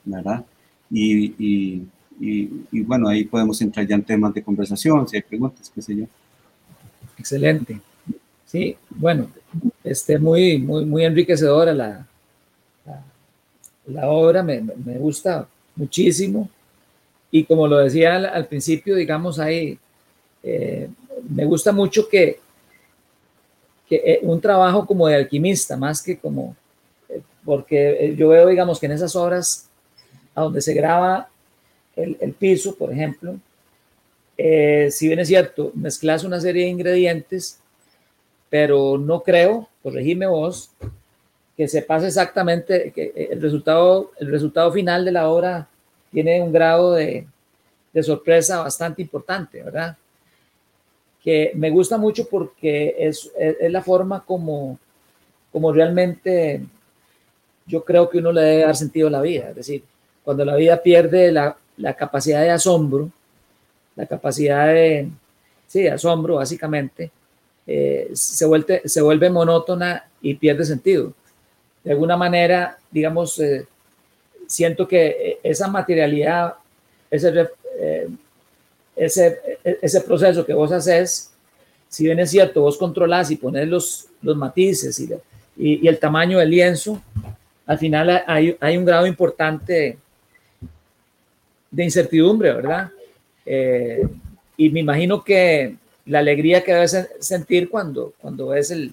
[0.08, 0.44] ¿verdad?
[0.90, 1.88] Y, y,
[2.20, 5.96] y, bueno, ahí podemos entrar ya en temas de conversación, si hay preguntas, qué sé
[5.96, 6.04] yo.
[7.16, 7.80] Excelente.
[8.46, 9.30] Sí, bueno,
[9.84, 12.06] este, muy, muy, muy enriquecedora la,
[13.86, 16.48] la, obra, me, me, gusta muchísimo.
[17.30, 19.78] Y como lo decía al, principio, digamos, ahí,
[20.42, 20.88] eh,
[21.28, 22.40] me gusta mucho que,
[23.86, 26.56] que eh, un trabajo como de alquimista, más que como,
[27.08, 29.67] eh, porque yo veo, digamos, que en esas obras
[30.38, 31.29] a donde se graba
[31.96, 33.38] el, el piso, por ejemplo,
[34.90, 37.61] si bien es cierto, mezclas una serie de ingredientes,
[38.48, 40.70] pero no creo, corregime vos,
[41.57, 45.68] que se pase exactamente, que el resultado, el resultado final de la obra
[46.12, 47.27] tiene un grado de,
[47.92, 49.96] de sorpresa bastante importante, ¿verdad?
[51.22, 54.79] Que me gusta mucho porque es, es, la forma como,
[55.51, 56.62] como realmente
[57.66, 59.51] yo creo que uno le debe dar sentido a la vida.
[59.51, 59.83] Es decir,
[60.28, 63.10] cuando la vida pierde la, la capacidad de asombro,
[63.96, 65.08] la capacidad de,
[65.66, 67.10] sí, de asombro básicamente,
[67.66, 71.14] eh, se, vuelve, se vuelve monótona y pierde sentido.
[71.82, 73.66] De alguna manera, digamos, eh,
[74.46, 76.56] siento que esa materialidad,
[77.10, 78.08] ese, eh,
[78.96, 81.32] ese, ese, proceso que vos haces,
[81.88, 85.10] si bien es cierto, vos controlás y pones los, los matices y,
[85.56, 87.00] y, y, el tamaño del lienzo,
[87.64, 89.96] al final hay, hay un grado importante
[91.70, 92.90] de incertidumbre, ¿verdad?
[93.44, 94.07] Eh,
[94.57, 95.76] y me imagino que
[96.07, 98.92] la alegría que debes sentir cuando, cuando ves el,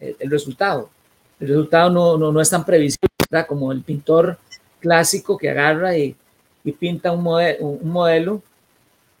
[0.00, 0.90] el resultado
[1.42, 3.08] el resultado no, no, no es tan previsible
[3.48, 4.38] como el pintor
[4.78, 6.14] clásico que agarra y,
[6.62, 8.42] y pinta un, modelo,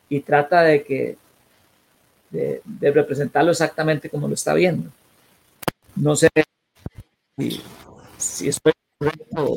[0.08, 1.16] y trata de que
[2.30, 4.88] de, representarlo exactamente como lo está viendo.
[5.96, 6.28] No sé
[7.36, 7.60] si,
[8.18, 9.56] si estoy correcto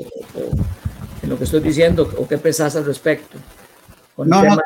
[1.26, 3.38] en lo que estoy diciendo o qué pensás al respecto.
[4.18, 4.58] no, no,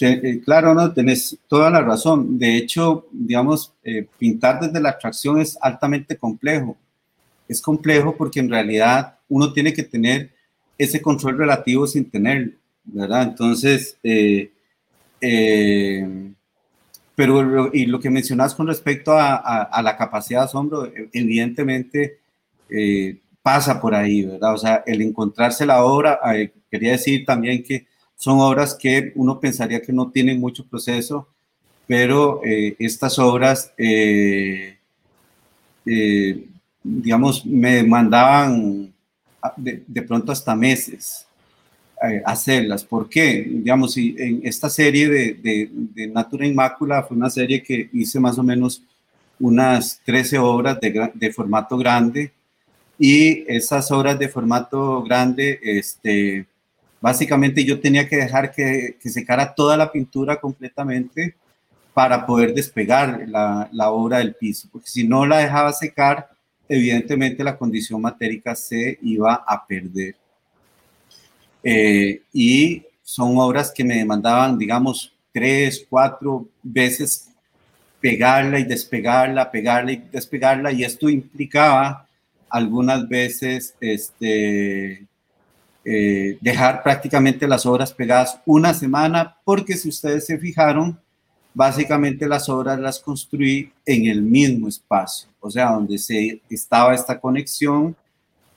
[0.00, 2.38] eh, claro, no, tenés toda la razón.
[2.38, 6.76] De hecho, digamos, eh, pintar desde la abstracción es altamente complejo
[7.48, 10.30] es complejo porque en realidad uno tiene que tener
[10.78, 12.52] ese control relativo sin tenerlo,
[12.84, 13.22] ¿verdad?
[13.22, 14.50] Entonces, eh,
[15.20, 16.32] eh,
[17.14, 22.18] pero y lo que mencionas con respecto a, la capacidad de asombro, evidentemente
[22.68, 24.54] eh, pasa por ahí, ¿verdad?
[24.54, 26.18] O sea, el encontrarse la obra,
[26.68, 27.86] quería decir también que
[28.16, 31.28] son obras que uno pensaría que no tienen mucho proceso,
[31.86, 33.72] pero estas obras
[36.82, 38.92] digamos, me mandaban
[39.56, 41.24] de, de pronto hasta meses
[42.02, 42.84] eh, hacerlas.
[42.84, 43.46] ¿Por qué?
[43.48, 48.38] Digamos, en esta serie de, de, de, Natura Inmácula fue una serie que hice más
[48.38, 48.82] o menos
[49.38, 52.32] unas 13 obras de, de formato grande
[52.98, 56.46] y esas obras de formato grande, este,
[57.00, 61.34] básicamente yo tenía que dejar que, que secara toda la pintura completamente
[61.92, 66.28] para poder despegar la, la obra del piso, porque si no la dejaba secar,
[66.68, 70.14] evidentemente la condición matérica se iba a perder.
[71.62, 77.28] Eh, y son obras que me demandaban, digamos, tres, cuatro veces
[78.00, 82.05] pegarla y despegarla, pegarla y despegarla, y esto implicaba
[82.48, 85.06] algunas veces este,
[85.84, 90.98] eh, dejar prácticamente las obras pegadas una semana, porque si ustedes se fijaron,
[91.54, 97.18] básicamente las obras las construí en el mismo espacio, o sea, donde se estaba esta
[97.20, 97.96] conexión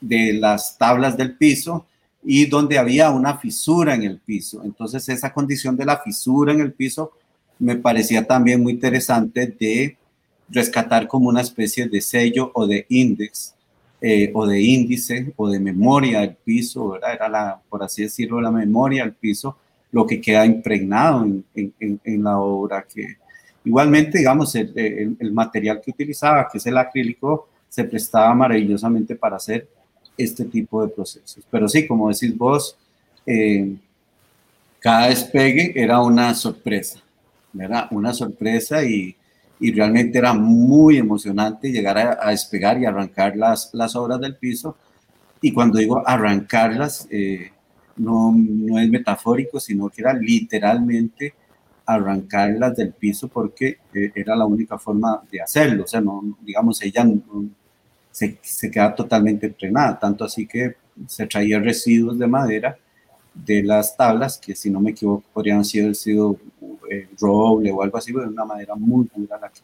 [0.02, 1.86] de las tablas del piso
[2.24, 4.62] y donde había una fisura en el piso.
[4.64, 7.14] Entonces esa condición de la fisura en el piso
[7.60, 9.98] me parecía también muy interesante de
[10.50, 13.59] rescatar como una especie de sello o de índice
[14.02, 17.14] eh, o de índice o de memoria del piso, ¿verdad?
[17.14, 19.58] Era la, por así decirlo, la memoria del piso
[19.92, 22.86] lo que queda impregnado en, en, en la obra.
[22.92, 23.18] Que,
[23.64, 29.38] igualmente, digamos, el, el, material que utilizaba, que es el acrílico, se prestaba maravillosamente para
[29.38, 29.68] hacer
[30.18, 31.44] este tipo de procesos.
[31.50, 32.78] Pero sí, como decís vos,
[33.26, 33.76] eh,
[34.80, 37.02] cada despegue era una sorpresa,
[37.54, 37.88] ¿verdad?
[37.92, 39.16] Una sorpresa y,
[39.60, 44.36] y realmente era muy emocionante llegar a, a, despegar y arrancar las, las obras del
[44.38, 44.78] piso.
[45.42, 47.52] Y cuando digo arrancarlas, eh,
[47.98, 51.34] no, no es metafórico, sino que era literalmente
[51.86, 55.84] arrancarlas del piso porque eh, era la única forma de hacerlo.
[55.84, 57.06] O sea, no, digamos, ella
[58.12, 60.76] se, se queda totalmente entrenada, tanto así que
[61.08, 62.78] se traía residuos de madera
[63.34, 66.38] de las tablas, que si no me equivoco podrían haber sido
[66.90, 69.60] eh, roble o algo así, pero una madera muy dura, la que,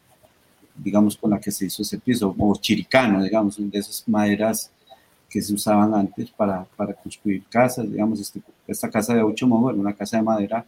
[0.76, 4.70] digamos, con la que se hizo ese piso, o chiricano, digamos, de esas maderas
[5.28, 9.78] que se usaban antes para, para construir casas, digamos, este, esta casa de ocho era
[9.78, 10.64] una casa de madera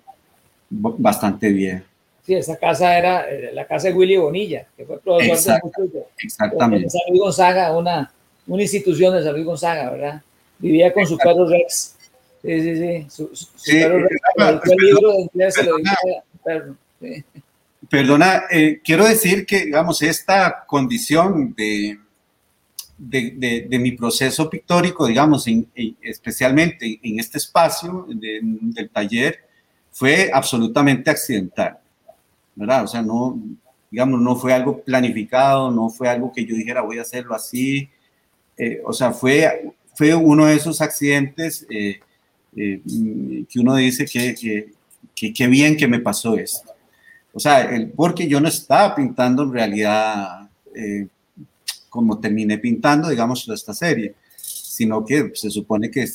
[0.70, 1.84] bastante vieja.
[2.24, 6.90] Sí, esa casa era eh, la casa de Willy Bonilla, que fue profesor de Exactamente.
[6.90, 8.12] San Luis Gonzaga, una,
[8.46, 10.22] una institución de San Luis Gonzaga, ¿verdad?
[10.58, 11.94] Vivía con su perro Rex.
[12.42, 13.06] Sí, sí, sí.
[13.10, 14.70] Su, su perro Rex.
[14.70, 15.76] El libro de inglés se lo
[16.44, 16.76] perro.
[17.88, 21.98] Perdona, eh, quiero decir que, digamos, esta condición de,
[22.98, 25.46] de, de, mi proceso pictórico, digamos,
[26.02, 29.40] especialmente en este espacio del taller,
[29.90, 31.78] fue absolutamente accidental,
[32.54, 32.84] ¿verdad?
[32.84, 33.40] O sea, no,
[33.90, 37.88] digamos, no fue algo planificado, no fue algo que yo dijera voy a hacerlo así,
[38.56, 42.00] eh, o sea, fue, fue uno de esos accidentes eh,
[42.58, 44.34] eh, que uno dice que,
[45.14, 46.72] que, que, bien que me pasó esto.
[47.32, 50.48] O sea, el, porque yo no estaba pintando en realidad
[51.88, 56.06] como terminé pintando, digamos, esta serie, sino que se supone que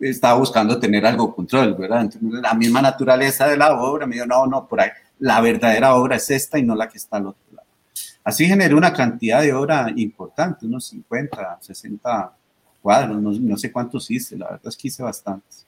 [0.00, 2.02] estaba buscando tener algo control, ¿verdad?
[2.02, 5.94] Entonces, la misma naturaleza de la obra me dijo, no, no, por ahí, la verdadera
[5.94, 7.68] obra es esta y no la que está al otro lado.
[8.22, 12.32] Así generé una cantidad de obra importante, unos 50, 60
[12.84, 15.64] cuadros, no, sé cuántos hice, la verdad es que hice bastantes.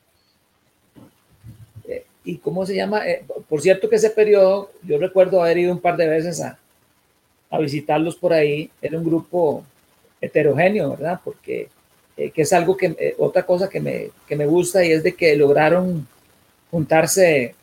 [1.88, 3.08] Eh, ¿Y cómo se llama?
[3.08, 6.58] Eh, por cierto que ese periodo, yo recuerdo haber ido un par de veces a,
[7.48, 9.64] a visitarlos por ahí, era un grupo
[10.20, 11.18] heterogéneo, ¿verdad?
[11.24, 11.70] Porque
[12.18, 15.02] eh, que es algo que, eh, otra cosa que me, que me gusta y es
[15.02, 16.06] de que lograron
[16.70, 17.54] juntarse,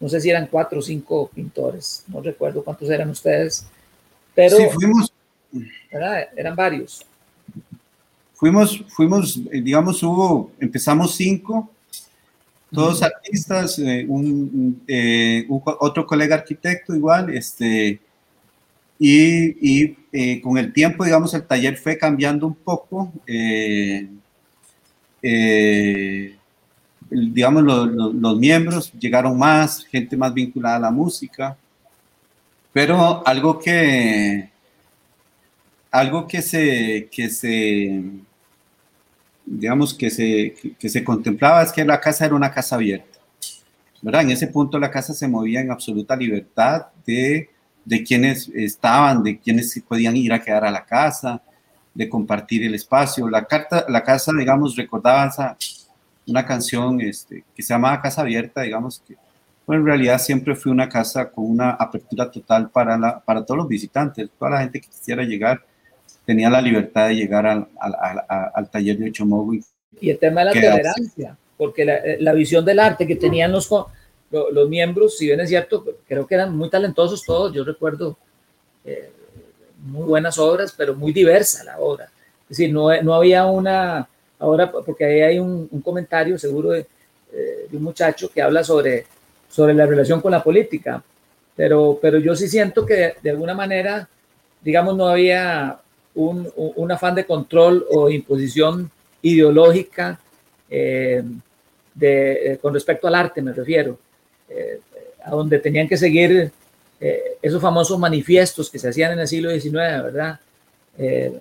[0.00, 3.66] no sé si eran cuatro o cinco pintores, no recuerdo cuántos eran ustedes,
[4.34, 5.12] pero sí, fuimos,
[5.90, 6.28] ¿verdad?
[6.36, 7.04] eran varios.
[8.38, 11.70] Fuimos, fuimos, eh, digamos, hubo, empezamos cinco,
[12.72, 14.82] todos artistas, un,
[15.80, 18.00] otro colega arquitecto igual, este,
[18.98, 23.12] y, y eh, con el tiempo, digamos, el taller fue cambiando un poco.
[23.26, 24.08] Eh,
[25.22, 26.36] eh,
[27.10, 31.56] digamos, los miembros llegaron más, gente más vinculada a la música.
[32.72, 34.50] Pero algo que,
[35.90, 38.02] algo que se, que se,
[39.50, 43.18] digamos, que se, que se contemplaba es que la casa era una casa abierta.
[44.00, 44.22] ¿verdad?
[44.22, 47.50] En ese punto la casa se movía en absoluta libertad de
[47.88, 51.40] de quienes estaban, de quienes podían ir a quedar a la casa,
[51.94, 53.30] de compartir el espacio.
[53.30, 55.56] La, carta, la casa, digamos, recordaba esa,
[56.26, 59.16] una canción este, que se llamaba Casa Abierta, digamos, que
[59.68, 63.68] en realidad siempre fue una casa con una apertura total para, la, para todos los
[63.68, 65.62] visitantes, toda la gente que quisiera llegar
[66.28, 67.94] tenía la libertad de llegar al, al,
[68.54, 69.54] al, taller de Ochomogo.
[69.98, 73.66] Y el tema de la tolerancia, porque la, la, visión del arte que tenían los,
[74.30, 78.18] los miembros, si bien es cierto, creo que eran muy talentosos todos, yo recuerdo
[78.84, 79.10] eh,
[79.86, 82.10] muy buenas obras, pero muy diversa la obra.
[82.42, 84.06] Es decir, no, no había una,
[84.38, 86.80] ahora, porque ahí hay un, comentario seguro de,
[87.32, 89.06] eh, de, un muchacho que habla sobre,
[89.48, 91.02] sobre la relación con la política,
[91.56, 94.06] pero, pero yo sí siento que de, alguna manera,
[94.60, 95.80] digamos, no había
[96.18, 98.90] un, un, afán de control o imposición
[99.22, 100.18] ideológica
[100.68, 101.22] eh,
[101.94, 103.98] de, con respecto al arte, me refiero
[104.48, 104.80] eh,
[105.24, 106.50] a donde tenían que seguir
[107.00, 110.40] eh, esos famosos manifiestos que se hacían en el siglo XIX, ¿verdad?
[110.98, 111.38] Eh,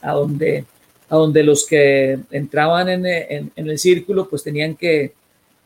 [0.00, 0.64] a, donde,
[1.10, 5.12] a donde los que entraban en, en, el círculo pues tenían que,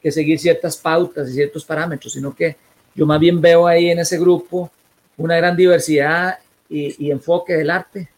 [0.03, 2.57] que, seguir ciertas pautas y ciertos parámetros, sino que
[2.95, 4.71] yo más bien veo ahí en ese grupo
[5.17, 8.09] una gran diversidad y, y enfoque del arte,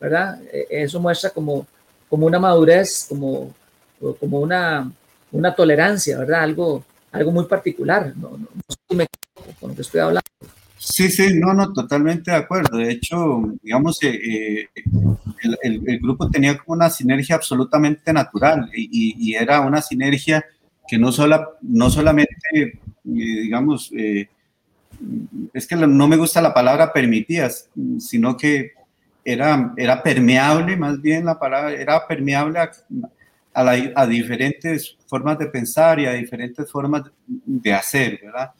[0.00, 0.40] ¿verdad?
[0.70, 1.66] Eso muestra como,
[2.08, 3.54] como una madurez, como,
[4.20, 4.90] como una,
[5.32, 6.42] una tolerancia, ¿verdad?
[6.42, 8.12] Algo, algo muy particular.
[8.16, 8.48] No, no,
[8.90, 9.06] no me
[9.60, 10.22] con lo que estoy hablando.
[10.76, 12.78] Sí, sí, no, no, totalmente de acuerdo.
[12.78, 14.68] De hecho, digamos, eh, eh
[15.62, 20.44] el, el, grupo tenía como una sinergia absolutamente natural y, y era una sinergia
[20.88, 24.28] que no, sola, no solamente, eh, digamos, eh,
[25.52, 27.68] es que no me gusta la palabra permitías,
[28.00, 28.72] sino que
[29.32, 32.70] era, era permeable, más bien la palabra, era permeable a,
[33.52, 38.52] a, diferentes formas de pensar y a diferentes formas de hacer, ¿verdad?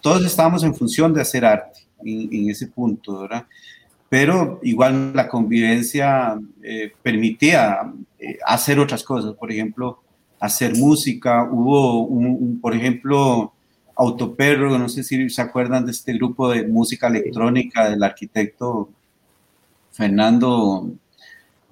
[0.00, 3.46] Todos estábamos en función de hacer arte en, ese punto, ¿verdad?
[4.08, 10.00] Pero igual la convivencia eh, permitía eh, hacer otras cosas, por ejemplo,
[10.40, 11.44] hacer música.
[11.44, 13.52] Hubo, un, por ejemplo,
[13.94, 18.90] Autoperro, no sé si se acuerdan de este grupo de música electrónica del arquitecto
[19.96, 20.92] Fernando,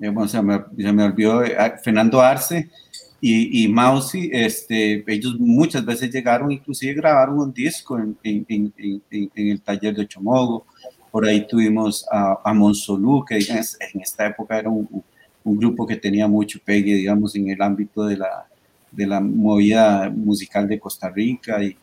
[0.00, 2.70] eh, bueno, se, me, se me olvidó, eh, Fernando Arce
[3.20, 9.02] y, y Mausi, este, ellos muchas veces llegaron, inclusive grabaron un disco en, en, en,
[9.10, 10.64] en el taller de Chomogo.
[11.10, 15.04] Por ahí tuvimos a, a Monsolú, que en esta época era un,
[15.44, 18.46] un grupo que tenía mucho pegue, digamos, en el ámbito de la,
[18.90, 21.76] de la movida musical de Costa Rica y,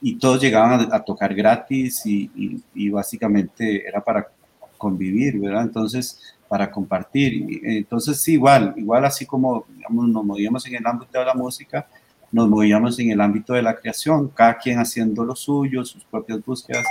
[0.00, 2.30] y todos llegaban a, tocar gratis y,
[2.74, 4.28] y, básicamente era para
[4.76, 5.62] convivir, ¿verdad?
[5.62, 7.60] Entonces, para compartir.
[7.62, 11.88] Entonces, sí, igual, igual así como digamos, nos movíamos en el ámbito de la música,
[12.32, 16.44] nos movíamos en el ámbito de la creación, cada quien haciendo lo suyo, sus propias
[16.44, 16.84] búsquedas.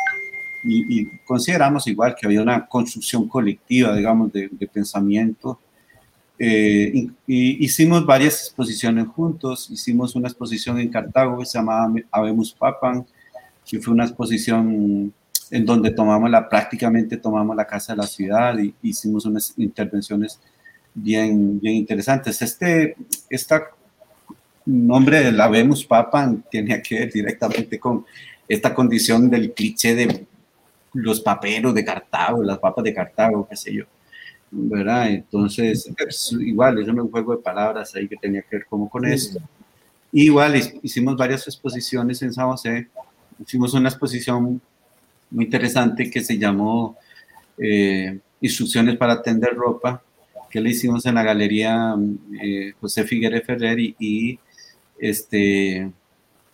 [0.68, 5.60] Y, consideramos igual que había una construcción colectiva, digamos, de, de pensamiento
[6.38, 12.54] eh, y, hicimos varias exposiciones juntos, hicimos una exposición en Cartago que se llamaba Habemos
[12.54, 13.06] Papan,
[13.66, 15.14] que fue una exposición
[15.52, 20.40] en donde tomamos la, prácticamente tomamos la casa de la ciudad y hicimos unas intervenciones
[20.94, 22.42] bien, bien interesantes.
[22.42, 22.96] Este
[23.30, 23.70] esta
[24.66, 28.06] nombre del Habemos Papan tiene que ver directamente con
[28.48, 30.28] esta condición del cliché de
[30.94, 33.86] los paperos de Cartago, las papas de Cartago, qué sé yo.
[34.52, 35.10] ¿verdad?
[35.10, 35.92] Entonces,
[36.40, 39.40] igual, es un juego de palabras ahí que tenía que ver como con esto.
[40.12, 42.88] igual hicimos varias exposiciones en San José.
[43.40, 44.62] Hicimos una exposición
[45.36, 46.98] muy interesante que se llamó
[47.58, 50.04] eh, Instrucciones para tender ropa,
[50.50, 51.96] que le hicimos en la galería
[52.42, 54.40] eh, José Figueres Ferrer y,
[55.00, 55.92] este,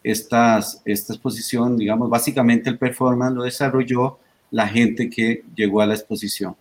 [0.04, 4.20] estas, esta exposición, digamos, básicamente el performance lo desarrolló
[4.52, 6.56] la gente que llegó a la exposición.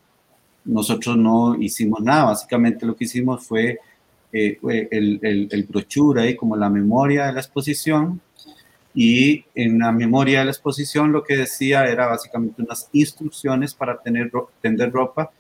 [0.65, 3.79] Nosotros no hicimos nada, básicamente lo que hicimos fue
[4.33, 8.21] eh, el, el, el, brochure ahí como la memoria de la exposición
[8.95, 14.01] y en la memoria de la exposición lo que decía era básicamente unas instrucciones para
[14.01, 14.31] tener,
[14.61, 15.31] tender ropa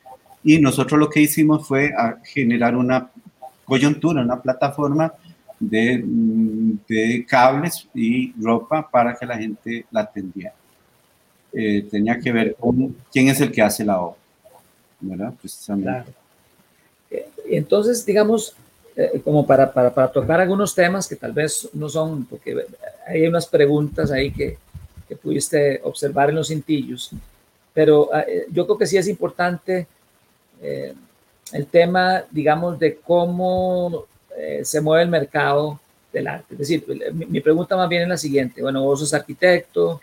[0.44, 1.92] y nosotros lo que hicimos fue
[2.24, 3.10] generar una
[3.64, 5.12] coyuntura, una plataforma
[5.58, 6.02] de,
[6.88, 10.54] de, cables y ropa para que la gente la tendiera.
[11.52, 14.20] Eh, tenía que ver con quién es el que hace la obra.
[15.00, 15.34] ¿verdad?
[15.40, 16.12] Precisamente.
[17.10, 18.54] Eh, entonces, digamos,
[18.96, 22.66] eh, como para, para, para, tocar algunos temas que tal vez no son, porque
[23.06, 24.58] hay unas preguntas ahí que,
[25.08, 27.10] que pudiste observar en los cintillos,
[27.72, 29.86] pero eh, yo creo que sí es importante
[31.52, 34.04] el tema, digamos, de cómo
[34.62, 35.80] se mueve el mercado
[36.12, 36.52] del arte.
[36.52, 36.84] Es decir,
[37.14, 40.02] mi, mi, pregunta más bien es la siguiente, bueno, vos sos arquitecto,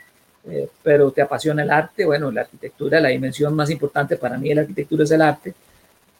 [0.50, 4.48] eh, pero te apasiona el arte, bueno, la arquitectura, la dimensión más importante para mí
[4.50, 5.54] de la arquitectura es el arte,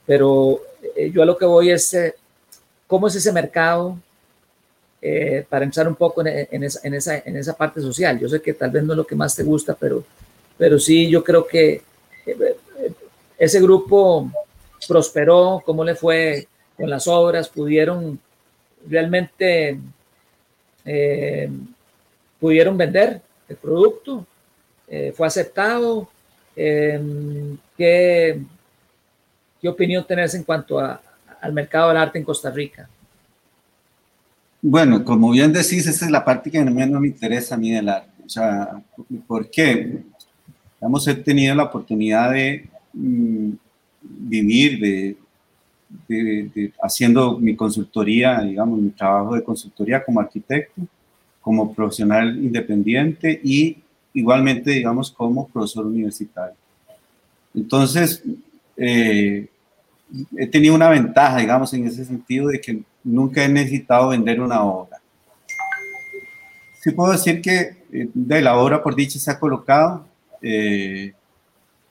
[0.06, 0.60] pero
[0.98, 2.14] eh, yo a lo que voy es, eh,
[2.88, 3.98] ¿cómo es ese mercado?
[5.50, 8.20] Para empezar un poco en, esa, en, esa, en esa parte social.
[8.20, 10.04] Yo sé que tal vez no es lo que más te gusta, pero,
[10.58, 11.82] pero sí, yo creo que
[13.38, 14.30] ese grupo
[14.88, 18.20] prosperó, cómo le fue con las obras, pudieron
[18.88, 19.80] realmente,
[22.40, 24.26] pudieron vender el producto,
[24.88, 26.10] eh, fue aceptado.
[26.56, 28.42] Em, ¿qué,
[29.62, 31.02] ¿Qué opinión tenés en cuanto a,
[31.42, 32.90] al mercado del arte en Costa Rica?
[34.62, 37.90] Bueno, como bien decís, esa es la parte que no me interesa a mí del
[37.90, 38.24] arte.
[38.26, 38.82] O sea,
[39.28, 40.00] ¿por qué?
[40.82, 43.52] Hemos tenido la oportunidad de mm,
[44.02, 45.18] vivir de,
[46.08, 50.82] de, haciendo mi consultoría, digamos, mi trabajo de consultoría como arquitecto
[51.48, 53.78] como profesional independiente y
[54.14, 56.58] igualmente, digamos, como profesor universitario.
[57.56, 58.22] Entonces,
[58.76, 59.48] eh,
[60.38, 64.64] he tenido una ventaja, digamos, en ese sentido de que nunca he necesitado vender una
[64.64, 65.02] obra.
[66.82, 70.06] Sí puedo decir que eh, de la obra por dicha se ha colocado,
[70.42, 71.14] eh,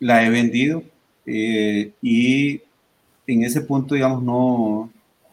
[0.01, 0.83] la he vendido
[1.29, 2.62] y
[3.27, 4.91] en ese punto, digamos, no,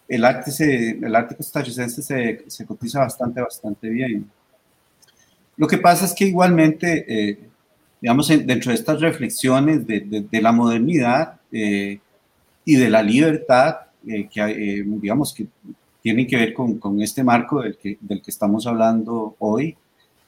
[0.08, 4.30] el arte, se, el arte costarricense se, se, cotiza bastante, bastante bien.
[5.58, 7.40] Lo que pasa es que igualmente, eh,
[8.02, 12.00] digamos, dentro de estas reflexiones de, de, la modernidad eh,
[12.66, 15.48] y de la libertad, eh, que digamos que
[16.02, 19.76] tienen que ver con, con este marco del que, del que, estamos hablando hoy,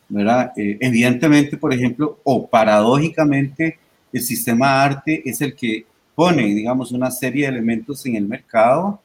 [0.07, 0.53] ¿verdad?
[0.55, 3.77] evidentemente, por ejemplo, o paradójicamente,
[4.13, 9.01] el sistema arte es el que pone, digamos, una serie de elementos en el mercado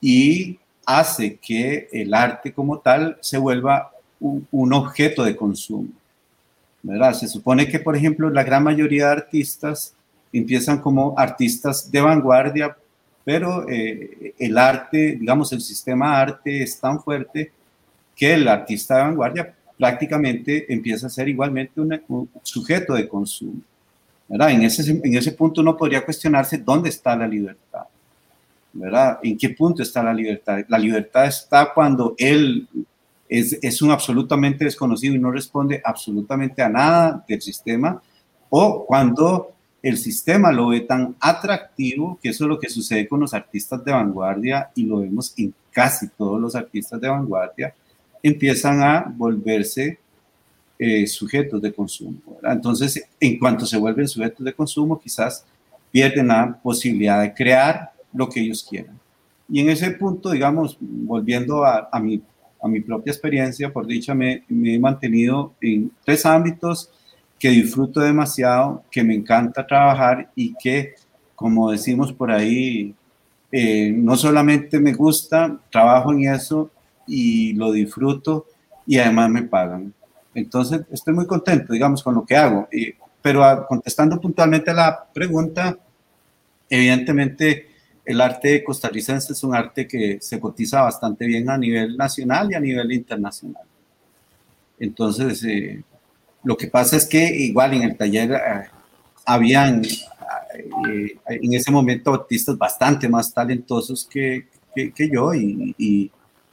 [0.00, 5.88] y hace que el arte como tal se vuelva un, objeto de consumo.
[6.82, 7.14] ¿verdad?
[7.14, 9.94] Se supone que, por ejemplo, la gran mayoría de artistas
[10.32, 12.76] empiezan como artistas de vanguardia,
[13.24, 17.52] pero eh, el arte, digamos, el sistema arte es tan fuerte
[18.16, 23.60] que el artista de vanguardia prácticamente empieza a ser igualmente un, sujeto de consumo.
[24.28, 24.50] ¿verdad?
[24.50, 27.84] En, ese, en ese punto uno podría cuestionarse dónde está la libertad.
[28.72, 29.18] ¿verdad?
[29.22, 30.60] ¿En qué punto está la libertad?
[30.68, 32.66] La libertad está cuando él
[33.28, 38.00] es, es un absolutamente desconocido y no responde absolutamente a nada del sistema,
[38.50, 39.52] o cuando
[39.82, 43.84] el sistema lo ve tan atractivo, que eso es lo que sucede con los artistas
[43.84, 47.74] de vanguardia y lo vemos en casi todos los artistas de vanguardia,
[48.22, 49.98] empiezan a volverse
[50.78, 52.18] eh, sujetos de consumo.
[52.44, 55.44] Entonces, en cuanto se vuelven sujetos de consumo, quizás
[55.90, 58.98] pierden la posibilidad de crear lo que ellos quieran.
[59.48, 62.22] Y en ese punto, digamos, volviendo a, a, mi,
[62.62, 66.90] a mi propia experiencia, por dicha, me, me he mantenido en tres ámbitos
[67.42, 70.94] que disfruto demasiado, que me encanta trabajar y que,
[71.34, 72.94] como decimos por ahí,
[73.50, 76.70] eh, no solamente me gusta, trabajo en eso
[77.04, 78.46] y lo disfruto
[78.86, 79.92] y además me pagan.
[80.32, 82.68] Entonces, estoy muy contento, digamos, con lo que hago.
[83.20, 85.76] pero contestando puntualmente a la pregunta,
[86.70, 87.70] evidentemente
[88.04, 92.54] el arte costarricense es un arte que se cotiza bastante bien a nivel nacional y
[92.54, 93.64] a nivel internacional.
[94.78, 95.82] Entonces, eh,
[96.44, 98.68] lo que pasa es que igual en el taller eh,
[99.24, 106.10] habían eh, en ese momento artistas bastante más talentosos que, que, yo y, y,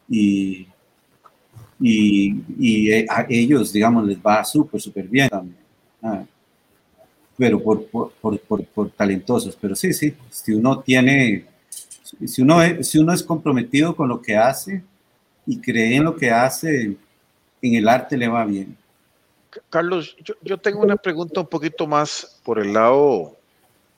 [0.08, 0.68] y,
[1.80, 5.58] y, eh, a ellos, digamos, les va súper, súper bien también.
[6.02, 6.24] Ah,
[7.38, 9.58] pero por, por, por, por, talentosos.
[9.60, 11.46] Pero sí, sí, si uno tiene,
[12.26, 14.84] si uno, es, si uno es comprometido con lo que hace
[15.46, 16.98] y cree en lo que hace,
[17.62, 18.76] en el arte le va bien.
[19.70, 23.36] Carlos, yo, tengo una pregunta un poquito más por el lado,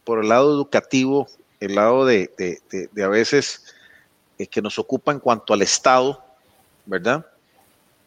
[0.04, 1.28] por el lado educativo,
[1.60, 2.30] el lado de,
[3.04, 3.66] a veces
[4.38, 6.24] eh, que nos ocupa en cuanto al Estado,
[6.86, 7.26] ¿verdad?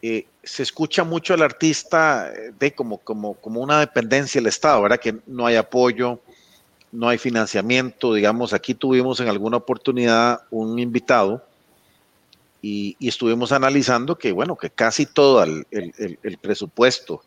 [0.01, 4.82] Eh, se escucha mucho al artista eh, de como, como, como una dependencia del Estado,
[4.82, 5.01] ¿verdad?
[5.01, 6.20] Que no hay apoyo,
[6.92, 8.14] no hay financiamiento.
[8.14, 11.45] Digamos, aquí tuvimos en alguna oportunidad un invitado
[12.67, 17.21] y, estuvimos analizando que, bueno, que casi todo el, presupuesto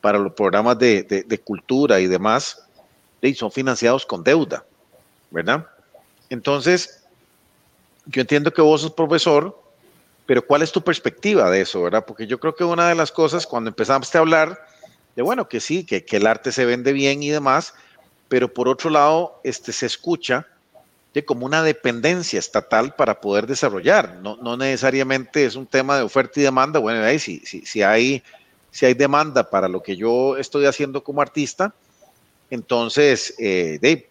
[0.00, 2.64] para los programas de, cultura y demás
[3.34, 4.64] son financiados con deuda,
[5.32, 5.66] ¿verdad?
[6.30, 7.02] Entonces,
[8.06, 9.60] yo entiendo que vos sos profesor,
[10.26, 12.04] pero ¿cuál es tu perspectiva de eso, verdad?
[12.06, 14.64] Porque yo creo que una de las cosas, cuando empezamos a hablar
[15.16, 17.74] de, bueno, que sí, que, que el arte se vende bien y demás,
[18.28, 20.46] pero por otro lado, este, se escucha
[21.24, 24.18] como una dependencia estatal para poder desarrollar.
[24.22, 26.78] No, no necesariamente es un tema de oferta y demanda.
[26.78, 28.22] Bueno, ahí si, si, si, hay,
[28.70, 31.74] si hay demanda para lo que yo estoy haciendo como artista,
[32.50, 34.08] entonces, eh,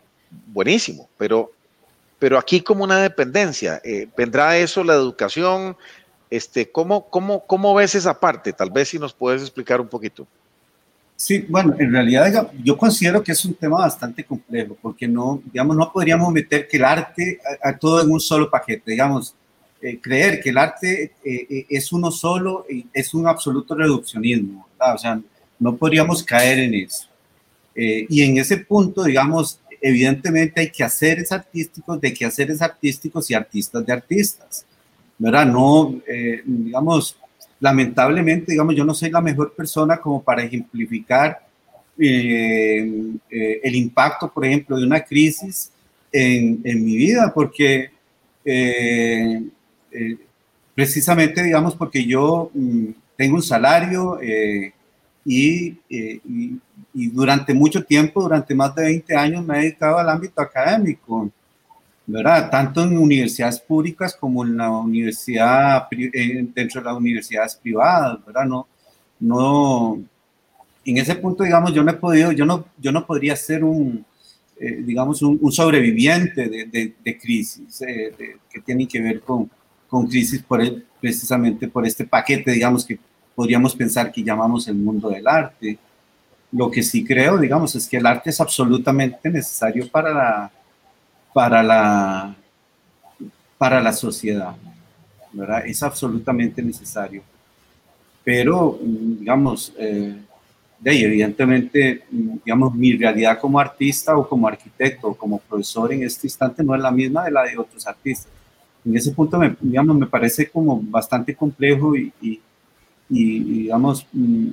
[0.48, 1.52] buenísimo, pero,
[2.20, 5.76] pero aquí como una dependencia, eh, ¿vendrá eso la educación?
[6.30, 8.54] Este, ¿cómo, cómo, ¿Cómo ves esa parte?
[8.54, 10.28] Tal vez si nos puedes explicar un poquito.
[11.20, 15.76] Sí, bueno, en realidad yo considero que es un tema bastante complejo, porque no, digamos,
[15.76, 19.34] no podríamos meter que el arte a, todo en un solo paquete, digamos,
[19.82, 24.94] eh, creer que el arte eh, eh, es uno solo es un absoluto reduccionismo, ¿verdad?
[24.94, 25.22] o sea,
[25.58, 27.08] no podríamos caer en eso.
[27.76, 33.34] y en ese punto, digamos, evidentemente hay que haceres artísticos de que haceres artísticos y
[33.34, 34.66] artistas de artistas,
[35.18, 35.48] ¿verdad?
[35.48, 36.00] No,
[36.46, 37.18] digamos,
[37.60, 41.48] lamentablemente, digamos, yo no soy la mejor persona como para ejemplificar
[42.00, 45.72] eh, eh, el impacto, por ejemplo, de una crisis
[46.12, 47.90] en, mi vida, porque
[48.46, 49.44] eh,
[50.76, 54.20] precisamente, digamos, porque yo mm, tengo un salario
[55.26, 56.60] y, y,
[57.10, 61.32] durante mucho tiempo, durante más de 20 años, me he dedicado al ámbito académico.
[62.08, 62.50] ¿Verdad?
[62.50, 68.46] Tanto en universidades públicas como en la universidad, eh, dentro de las universidades privadas, ¿verdad?
[68.46, 68.68] No,
[69.20, 70.00] no,
[70.86, 74.06] en ese punto, digamos, yo no he podido, yo no, yo no podría ser un,
[74.58, 79.52] eh, digamos, un, sobreviviente de, de, crisis eh, que tienen que ver con,
[79.90, 82.98] con crisis por el, precisamente por este paquete, digamos, que
[83.36, 85.78] podríamos pensar que llamamos el mundo del arte.
[86.54, 90.52] Lo que sí creo, digamos, es que el arte es absolutamente necesario para la,
[91.38, 92.36] para la,
[93.60, 94.56] para la sociedad,
[95.32, 95.68] ¿verdad?
[95.68, 97.22] Es absolutamente necesario.
[98.24, 100.16] Pero, digamos, eh,
[100.80, 106.02] de ahí, evidentemente, digamos, mi realidad como artista o como arquitecto o como profesor en
[106.02, 108.32] este instante no es la misma de la de otros artistas.
[108.84, 112.40] En ese punto, me, digamos, me parece como bastante complejo y, y,
[113.12, 114.48] digamos, mm,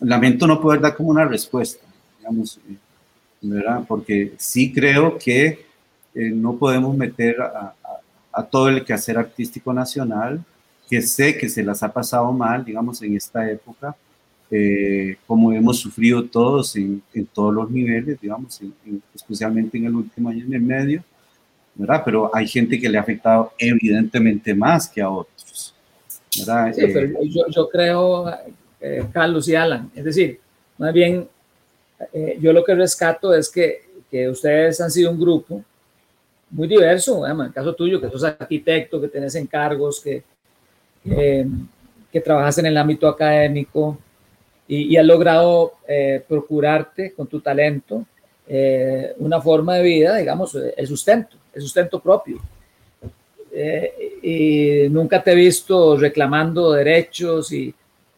[0.00, 1.86] lamento no poder dar como una respuesta,
[2.18, 2.58] digamos,
[3.40, 3.84] ¿verdad?
[3.86, 5.67] Porque sí creo que
[6.14, 7.74] eh, no podemos meter a,
[8.50, 10.44] todo el quehacer artístico nacional
[10.88, 13.94] que sé que se las ha pasado mal, digamos, en esta época,
[14.50, 18.60] eh, como hemos sufrido todos en, en todos los niveles, digamos,
[19.14, 21.04] especialmente en el último año en el medio,
[21.74, 22.02] ¿verdad?
[22.04, 25.74] Pero hay gente que le ha afectado evidentemente más que a otros,
[26.38, 26.72] ¿verdad?
[26.72, 28.30] Sí, pero eh, yo, yo creo,
[28.80, 30.40] eh, Carlos y Alan, es decir,
[30.78, 31.28] más bien,
[32.40, 35.64] yo lo que rescato es que, que, ustedes han sido un grupo
[36.50, 40.22] muy diverso, en el caso tuyo, que sos arquitecto, que tenés encargos, que,
[41.04, 43.98] que trabajas en el ámbito académico,
[44.66, 48.04] y, y has logrado eh, procurarte con tu talento
[48.46, 52.38] eh, una forma de vida, digamos, el sustento, el sustento propio.
[53.52, 57.74] Eh, y nunca te he visto reclamando derechos y,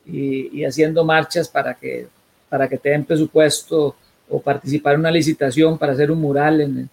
[0.07, 2.09] y, haciendo marchas para que,
[2.49, 3.95] para que te den presupuesto
[4.29, 6.91] o participar en una licitación para hacer un mural en,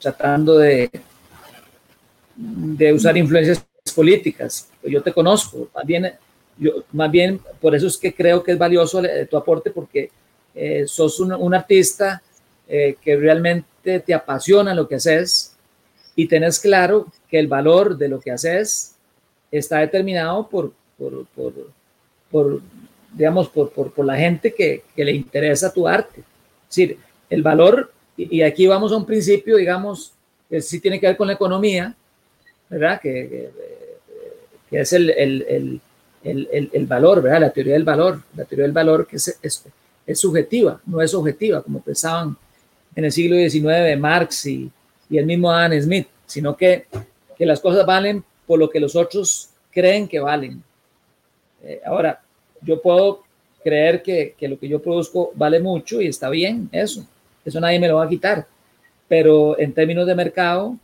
[0.00, 0.90] tratando de,
[2.36, 3.64] de usar influencias
[3.94, 4.68] políticas.
[4.82, 6.12] Yo te conozco, más bien
[6.58, 10.10] yo, más bien, por eso es que creo que es valioso eh, tu aporte, porque
[10.54, 12.20] eh, sos un, artista
[12.66, 15.54] eh, que realmente te apasiona lo que haces
[16.16, 18.96] y tenés claro que el valor de lo que haces
[19.52, 21.52] está determinado por, por, por,
[22.30, 22.60] por
[23.12, 26.20] digamos, por, por, por, la gente que, que, le interesa tu arte.
[26.20, 26.98] Es decir,
[27.30, 30.12] el valor, y, aquí vamos a un principio, digamos,
[30.50, 31.94] que sí tiene que ver con la economía,
[32.68, 33.00] ¿verdad?
[33.00, 33.50] Que,
[34.68, 35.80] que, es el, el
[36.24, 37.40] el, el, valor, ¿verdad?
[37.40, 39.64] La teoría del valor, la teoría del valor que es, es,
[40.06, 42.36] es, subjetiva, no es objetiva, como pensaban
[42.94, 44.70] en el siglo XIX Marx y,
[45.08, 46.86] y el mismo Adam Smith, sino que,
[47.36, 50.62] que, las cosas valen por lo que los otros creen que valen.
[51.62, 52.20] Eh, ahora,
[52.62, 53.22] yo puedo
[53.62, 57.06] creer que, que, lo que yo produzco vale mucho y está bien, eso,
[57.48, 58.46] eso nadie me lo va a quitar,
[59.08, 60.76] pero en términos de mercado,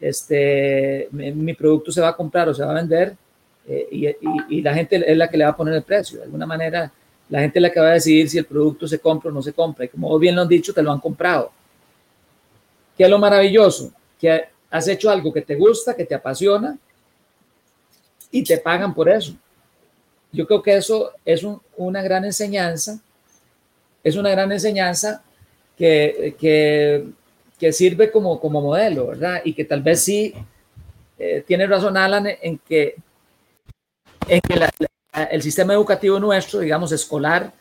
[0.00, 3.16] este, mi, mi producto se va a comprar o se va a vender
[3.66, 6.18] eh, y, y, la gente es la que le va a poner el precio.
[6.18, 6.92] De alguna manera,
[7.28, 9.42] la gente es la que va a decidir si el producto se compra o no
[9.42, 9.84] se compra.
[9.84, 11.52] Y como bien lo han dicho, te lo han comprado.
[12.96, 13.92] ¿Qué es lo maravilloso?
[14.18, 16.76] Que has hecho algo que te gusta, que te apasiona
[18.30, 19.34] y te pagan por eso.
[20.32, 22.98] Yo creo que eso es un, una gran enseñanza.
[24.02, 25.22] Es una gran enseñanza
[25.82, 27.12] que,
[27.58, 29.42] que, sirve como, como modelo, ¿verdad?
[29.44, 30.32] Y que tal vez sí
[31.18, 32.96] eh, tiene razón Alan en que
[34.28, 34.68] en que
[35.30, 37.52] el sistema educativo nuestro, digamos, escolar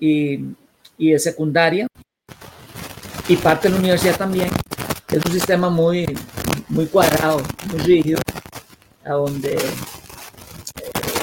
[0.00, 0.40] y,
[0.96, 1.86] y, de secundaria,
[3.28, 4.48] y parte de la universidad también,
[5.10, 6.06] es un sistema muy,
[6.68, 8.20] muy cuadrado, muy rígido,
[9.04, 9.60] a donde eh,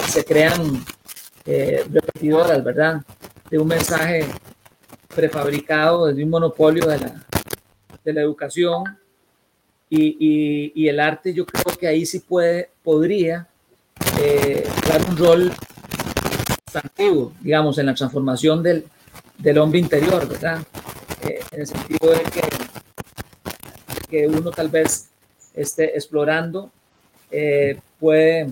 [0.08, 0.86] se crean
[1.46, 3.02] eh, repetidoras, ¿verdad?
[3.50, 4.26] De un mensaje
[5.16, 7.26] prefabricado desde un monopolio de la,
[8.04, 8.84] de la educación
[9.90, 13.48] y, y, el arte yo creo que ahí sí puede, podría
[14.20, 15.54] eh, dar un rol
[16.66, 18.86] sustantivo, digamos, en la transformación del,
[19.38, 20.62] del hombre interior, ¿verdad?
[21.22, 22.42] Eh, en el sentido de que,
[24.10, 25.10] que uno tal vez
[25.54, 26.72] esté explorando,
[27.32, 28.50] eh, puede,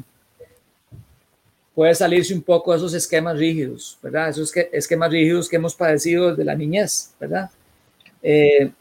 [1.73, 4.29] puede salirse un poco de esos esquemas rígidos, ¿verdad?
[4.29, 7.49] Esos esquemas rígidos que hemos padecido desde la niñez, ¿verdad?
[8.21, 8.71] Eh,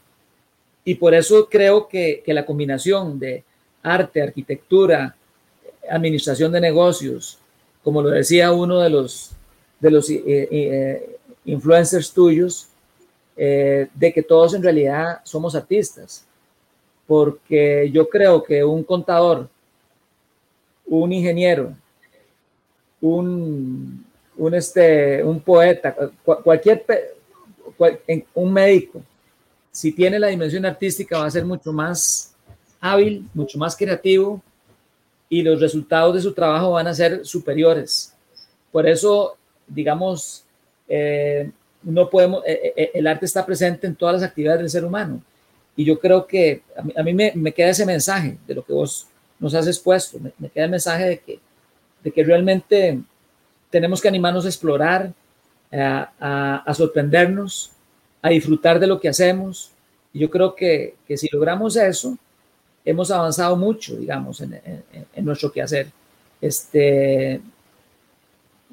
[0.85, 3.43] y por eso creo que, la combinación de
[3.81, 5.15] arte, arquitectura,
[5.89, 7.39] administración de negocios,
[7.83, 9.31] como lo decía uno de los,
[9.81, 12.67] eh, eh, influencers tuyos,
[13.35, 16.23] de que todos en realidad somos artistas,
[17.07, 19.49] porque yo creo que un contador,
[20.85, 21.75] un ingeniero,
[23.03, 24.05] un,
[24.37, 25.93] un, este, un poeta,
[26.23, 26.85] cualquier,
[28.33, 29.01] un médico,
[29.71, 32.33] si tiene la dimensión artística va a ser mucho más
[32.79, 34.41] hábil, mucho más creativo,
[35.27, 38.13] y los resultados de su trabajo van a ser superiores.
[38.71, 39.35] Por eso,
[39.67, 40.45] digamos,
[40.87, 41.51] eh,
[41.81, 45.21] no podemos, eh, eh, el arte está presente en todas las actividades del ser humano.
[45.75, 46.61] Y yo creo que
[46.95, 49.07] a mí, me, me, queda ese mensaje de lo que vos
[49.39, 51.39] nos has expuesto, me, me, queda el mensaje de que,
[52.03, 52.99] de que realmente
[53.69, 55.13] tenemos que animarnos a explorar,
[55.71, 57.71] a, a, a sorprendernos,
[58.21, 59.71] a disfrutar de lo que hacemos.
[60.13, 62.17] Y yo creo que, que si logramos eso,
[62.85, 64.83] hemos avanzado mucho, digamos, en, en,
[65.15, 65.87] en nuestro quehacer.
[66.39, 67.41] Este,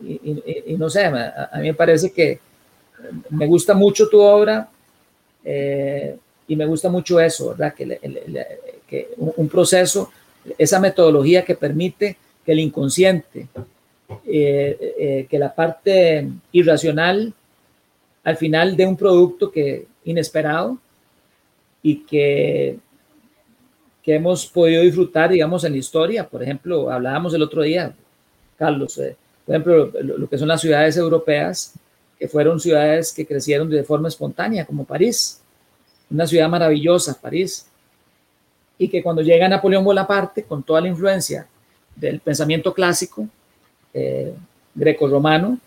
[0.03, 2.41] y, y, y, no sé, a, a, mí me parece que
[3.31, 4.69] me gusta mucho tu obra
[5.45, 6.17] eh,
[6.49, 7.75] y me gusta mucho eso, ¿verdad?
[7.75, 8.47] Que, el, el,
[8.87, 10.11] que un, un, proceso,
[10.59, 13.49] esa metodología que permite que el inconsciente,
[14.27, 17.33] eh, eh, que la parte irracional,
[18.25, 20.79] al final de un producto que inesperado
[21.83, 22.79] y que
[24.03, 26.27] que hemos podido disfrutar, digamos, en la historia.
[26.29, 27.95] Por ejemplo, hablábamos el otro día,
[28.59, 31.75] Carlos, eh, por ejemplo, lo, que son las ciudades europeas,
[32.19, 35.41] que fueron ciudades que crecieron de forma espontánea, como París,
[36.11, 37.67] una ciudad maravillosa, París,
[38.79, 41.47] y que cuando llega Napoleón Bonaparte, con toda la influencia
[42.01, 43.29] del pensamiento clásico
[43.93, 44.33] eh,
[44.75, 45.59] greco-romano,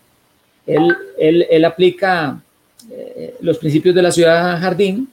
[0.66, 2.40] él, él, él, aplica
[2.90, 5.08] eh, los principios de la ciudad jardín,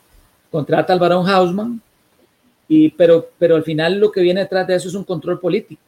[0.50, 1.82] contrata al barón Hausmann,
[2.68, 5.82] y, pero, pero al final lo que viene detrás de eso es un control político.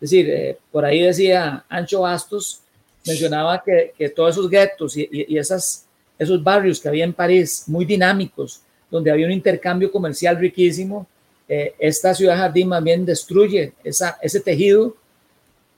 [0.00, 2.60] Es decir, eh, por ahí decía Ancho Bastos,
[3.06, 5.86] mencionaba que, que todos esos guetos y, y, esas,
[6.18, 11.06] esos barrios que había en París, muy dinámicos, donde había un intercambio comercial riquísimo,
[11.48, 14.96] eh, esta ciudad jardín más bien destruye esa, ese tejido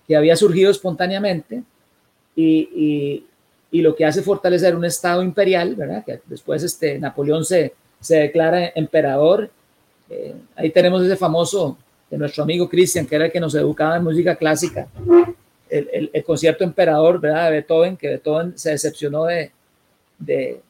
[0.07, 1.63] que había surgido espontáneamente
[2.37, 3.25] y,
[3.71, 6.03] y, lo que hace fortalecer un Estado imperial, ¿verdad?
[6.03, 9.51] Que después este, Napoleón se, se declara emperador.
[10.09, 11.77] Eh, ahí tenemos ese famoso
[12.11, 14.89] de nuestro amigo Cristian, que era el que nos educaba en música clásica,
[15.69, 17.47] el, el, concierto emperador, ¿verdad?
[17.47, 19.51] De Beethoven, que Beethoven se decepcionó de,
[20.19, 20.61] de,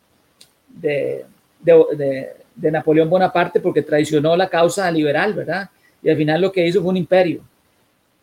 [0.69, 1.25] de,
[1.63, 5.71] de, de Napoleón Bonaparte porque traicionó la causa liberal, ¿verdad?
[6.03, 7.43] Y al final lo que hizo fue un imperio.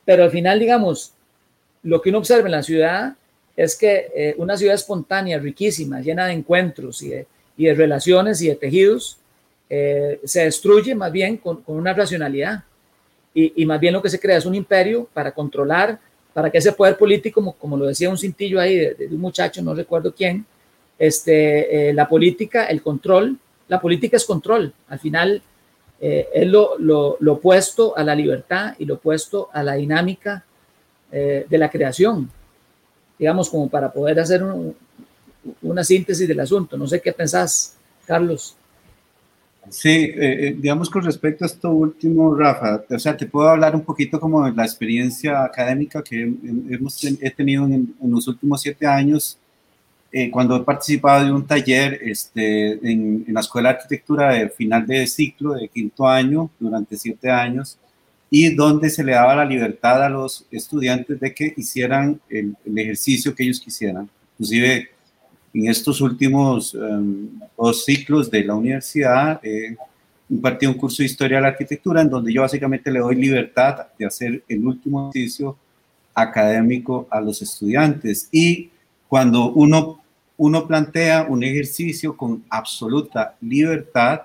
[0.04, 1.14] Pero al final, digamos,
[1.84, 3.16] lo que uno observa en la ciudad
[3.56, 8.56] es que eh, una ciudad espontánea, riquísima, llena de encuentros y de, relaciones y de
[8.56, 9.18] tejidos,
[9.70, 12.64] eh, se destruye más bien con, una racionalidad.
[13.36, 16.00] Y, más bien lo que se crea es un imperio para controlar,
[16.34, 19.60] para que ese poder político, como, lo decía un cintillo ahí de, de un muchacho,
[19.64, 20.46] no recuerdo quién,
[21.00, 24.74] este, eh, la política, el control, la política es control.
[24.88, 25.42] Al final
[26.00, 30.44] eh, es lo, opuesto a la libertad y lo opuesto a la dinámica
[31.12, 32.30] eh, de la creación
[33.18, 34.76] digamos, como para poder hacer un,
[35.62, 36.78] una síntesis del asunto.
[36.78, 38.56] No sé qué pensás, Carlos.
[39.70, 43.84] Sí, eh, digamos con respecto a esto último, Rafa, o sea, te puedo hablar un
[43.86, 46.22] poquito como de la experiencia académica que
[46.70, 49.38] hemos he tenido en, en, los últimos siete años,
[50.14, 54.50] eh, cuando he participado de un taller este, en, en, la Escuela de Arquitectura de
[54.50, 57.78] final de ciclo, de quinto año, durante siete años,
[58.30, 62.80] y donde se le daba la libertad a los estudiantes de que hicieran el, el
[62.80, 64.10] ejercicio que ellos quisieran.
[64.34, 64.90] Inclusive
[65.54, 69.76] en estos últimos um, dos ciclos de la universidad eh,
[70.30, 73.88] impartí un curso de historia de la arquitectura en donde yo básicamente le doy libertad
[73.98, 75.58] de hacer el último ejercicio
[76.16, 78.30] académico a los estudiantes.
[78.32, 78.70] Y
[79.08, 80.03] cuando uno,
[80.38, 84.24] uno plantea un ejercicio con absoluta libertad,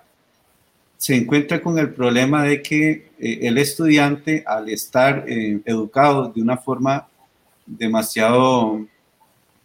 [0.96, 6.42] se encuentra con el problema de que eh, el estudiante, al estar eh, educado de
[6.42, 7.06] una forma
[7.64, 8.84] demasiado,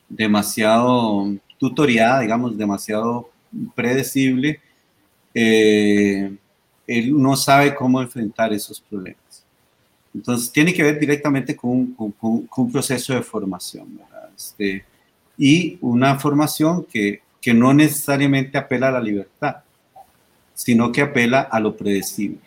[0.10, 3.30] demasiado tutoriada, digamos, demasiado
[3.74, 4.60] predecible,
[5.34, 6.36] eh,
[6.86, 9.44] él no sabe cómo enfrentar esos problemas.
[10.14, 14.00] Entonces, tiene que ver directamente con, un proceso de formación,
[14.36, 14.86] este,
[15.38, 19.58] y una formación que, que no necesariamente apela a la libertad
[20.54, 22.40] sino que apela a lo predecible.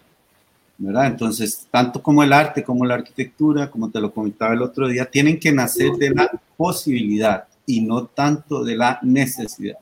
[0.78, 1.07] ¿verdad?
[1.07, 5.07] Entonces, tanto como el arte, como la arquitectura, como te lo comentaba el otro día,
[5.07, 9.78] tienen que nacer de la posibilidad y no tanto de la necesidad.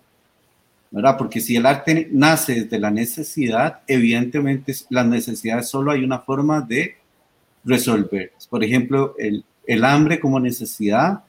[0.90, 1.16] ¿verdad?
[1.18, 6.60] Porque si el arte nace desde la necesidad, evidentemente las necesidades solo hay una forma
[6.60, 6.96] de
[7.64, 8.32] resolver.
[8.48, 11.24] Por ejemplo, el, el hambre como necesidad,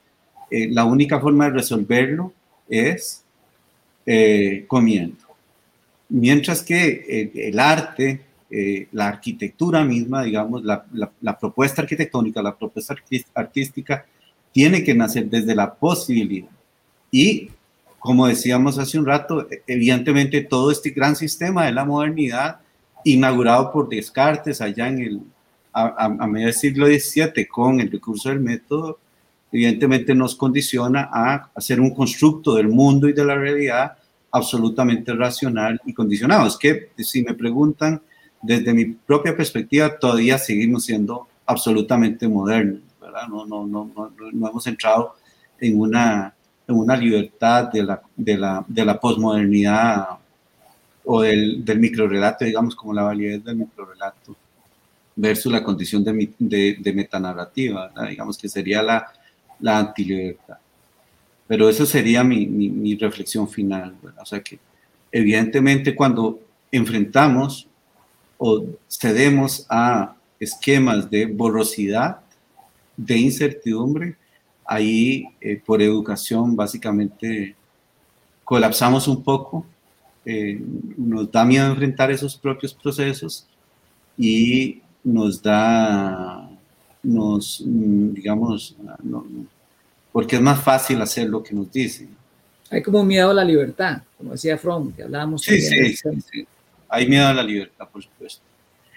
[0.49, 2.33] eh, la única forma de resolverlo
[2.69, 3.23] es
[4.05, 5.17] eh, comiendo.
[6.09, 8.21] Mientras que eh, el arte,
[8.51, 12.95] eh, la arquitectura misma, digamos, la, la, propuesta arquitectónica, la propuesta
[13.33, 14.05] artística,
[14.51, 16.49] tiene que nacer desde la posibilidad.
[17.09, 17.49] Y,
[17.97, 22.59] como decíamos hace un rato, evidentemente todo este gran sistema de la modernidad,
[23.03, 25.21] inaugurado por Descartes allá en el,
[25.73, 28.99] a, a, medio del siglo XVII con el recurso del método,
[29.55, 33.93] evidentemente nos condiciona a hacer un constructo del mundo y de la realidad
[34.29, 36.45] absolutamente racional y condicionado.
[36.45, 38.01] Es que si me preguntan,
[38.41, 43.29] desde mi propia perspectiva, todavía seguimos siendo absolutamente modernos, ¿verdad?
[43.29, 45.15] No, no, no, no, no hemos entrado
[45.57, 46.33] en una,
[46.67, 50.05] en una libertad de la, de la, de la posmodernidad
[51.05, 54.35] o del, del microrelato, digamos, como la validez del microrelato
[55.15, 58.09] versus la condición de, de, de metanarrativa, ¿verdad?
[58.09, 59.07] digamos que sería la,
[59.59, 60.57] la antilibertad.
[61.47, 63.95] Pero eso sería mi, mi, mi reflexión final.
[64.01, 64.23] ¿verdad?
[64.23, 64.59] O sea que
[65.11, 66.39] evidentemente cuando
[66.71, 67.67] enfrentamos
[68.37, 72.19] o cedemos a esquemas de borrosidad,
[72.97, 74.15] de incertidumbre,
[74.65, 77.55] ahí eh, por educación básicamente
[78.43, 79.65] colapsamos un poco,
[80.25, 80.59] eh,
[80.97, 83.47] nos da miedo enfrentar esos propios procesos
[84.17, 86.44] y nos da,
[87.05, 88.75] nos, mm, digamos,
[90.11, 92.09] porque es más fácil hacer lo que nos dicen.
[92.69, 95.41] Hay como miedo a la libertad, como decía Fromm, que hablábamos.
[95.41, 96.47] Sí, sí, sí,
[96.89, 98.41] hay miedo a la libertad, por supuesto.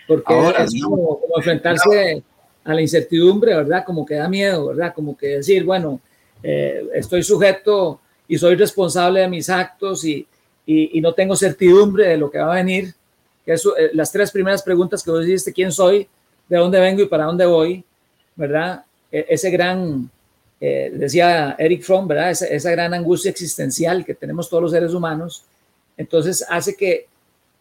[0.06, 2.22] Porque Ahora, es como, enfrentarse
[2.64, 3.84] a la incertidumbre, ¿verdad?
[3.84, 4.94] Como que da miedo, ¿verdad?
[4.94, 6.00] Como que decir, bueno,
[6.42, 10.26] eh, estoy sujeto y soy responsable de mis actos y,
[10.64, 12.94] y, no tengo certidumbre de lo que va a venir.
[13.44, 16.06] Eso, eh, las tres primeras preguntas que vos dijiste, quién soy,
[16.48, 17.84] de dónde vengo y para dónde voy,
[18.38, 18.84] ¿verdad?
[19.12, 20.08] E, ese gran,
[20.60, 22.30] eh, decía Eric Fromm, ¿verdad?
[22.30, 25.44] Esa, esa, gran angustia existencial que tenemos todos los seres humanos,
[25.96, 27.08] entonces hace que,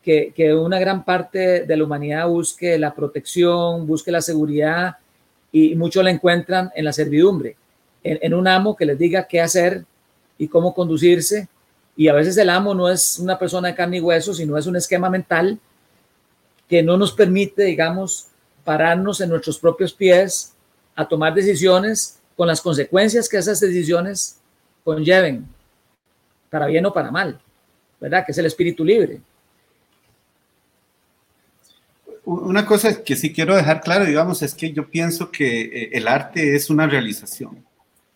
[0.02, 4.98] que, que, una gran parte de la humanidad busque la protección, busque la seguridad
[5.52, 7.58] y muchos la encuentran en la servidumbre,
[8.04, 9.84] en, en un amo que les diga qué hacer
[10.38, 11.50] y cómo conducirse.
[11.96, 14.68] Y a veces el amo no es una persona de carne y hueso, sino es
[14.68, 15.60] un esquema mental
[16.70, 18.28] que no nos permite, digamos,
[18.64, 20.54] pararnos en nuestros propios pies
[20.98, 24.40] a tomar decisiones con las consecuencias que esas decisiones
[24.84, 25.46] conlleven,
[26.50, 27.40] para bien o para mal,
[28.02, 28.26] ¿verdad?
[28.26, 29.22] Que es el espíritu libre.
[32.26, 36.10] Una cosa que sí quiero dejar claro, digamos, es que yo pienso que eh, el
[36.10, 37.66] arte es una realización.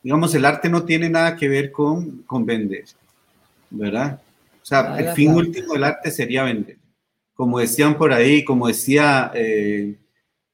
[0.03, 2.83] Digamos, el arte no tiene nada que ver con, con vender,
[3.69, 4.19] ¿verdad?
[4.61, 6.81] O sea, el fin último del arte sería vender
[7.41, 9.95] como decían por ahí, como decía, eh,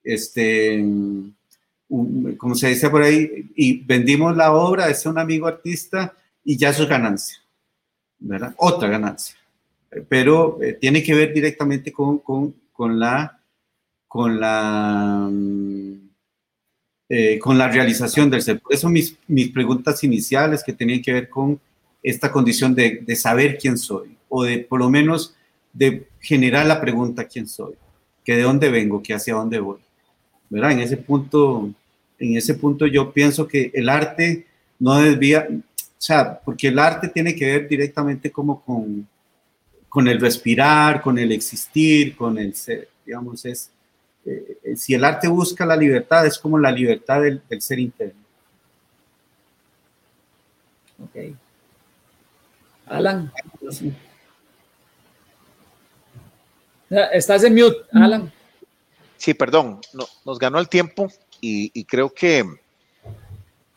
[0.06, 0.82] este,
[2.38, 6.14] como se dice por ahí, y vendimos la obra, es un amigo artista
[6.44, 7.38] y ya eso es ganancia,
[8.20, 8.54] ¿verdad?
[8.58, 9.38] Otra ganancia.
[10.10, 13.40] Pero eh, tiene que ver directamente con, con, con la,
[14.08, 15.32] con la,
[17.08, 18.60] eh, con la realización del ser.
[18.60, 21.60] Por eso mis, mis preguntas iniciales que tenían que ver con
[22.04, 25.36] esta condición de, de saber quién soy, o de por lo menos
[25.72, 27.76] de generar la pregunta quién soy,
[28.26, 29.80] que de dónde vengo, que hacia dónde voy.
[30.50, 30.72] ¿Verdad?
[30.72, 31.70] En ese punto,
[32.20, 34.48] en ese punto yo pienso que el arte
[34.80, 35.62] no desvía, o
[35.98, 39.08] sea, porque el arte tiene que ver directamente como con,
[39.90, 43.72] con el respirar, con el existir, con el ser, digamos, es,
[44.26, 48.22] eh, si el arte busca la libertad, es como la libertad del, del ser interno.
[51.04, 51.36] Ok.
[52.88, 53.32] Alan.
[56.90, 58.32] Estás en mute, Alan.
[59.18, 59.82] Sí, perdón,
[60.26, 61.08] nos ganó el tiempo
[61.42, 62.46] y, creo que,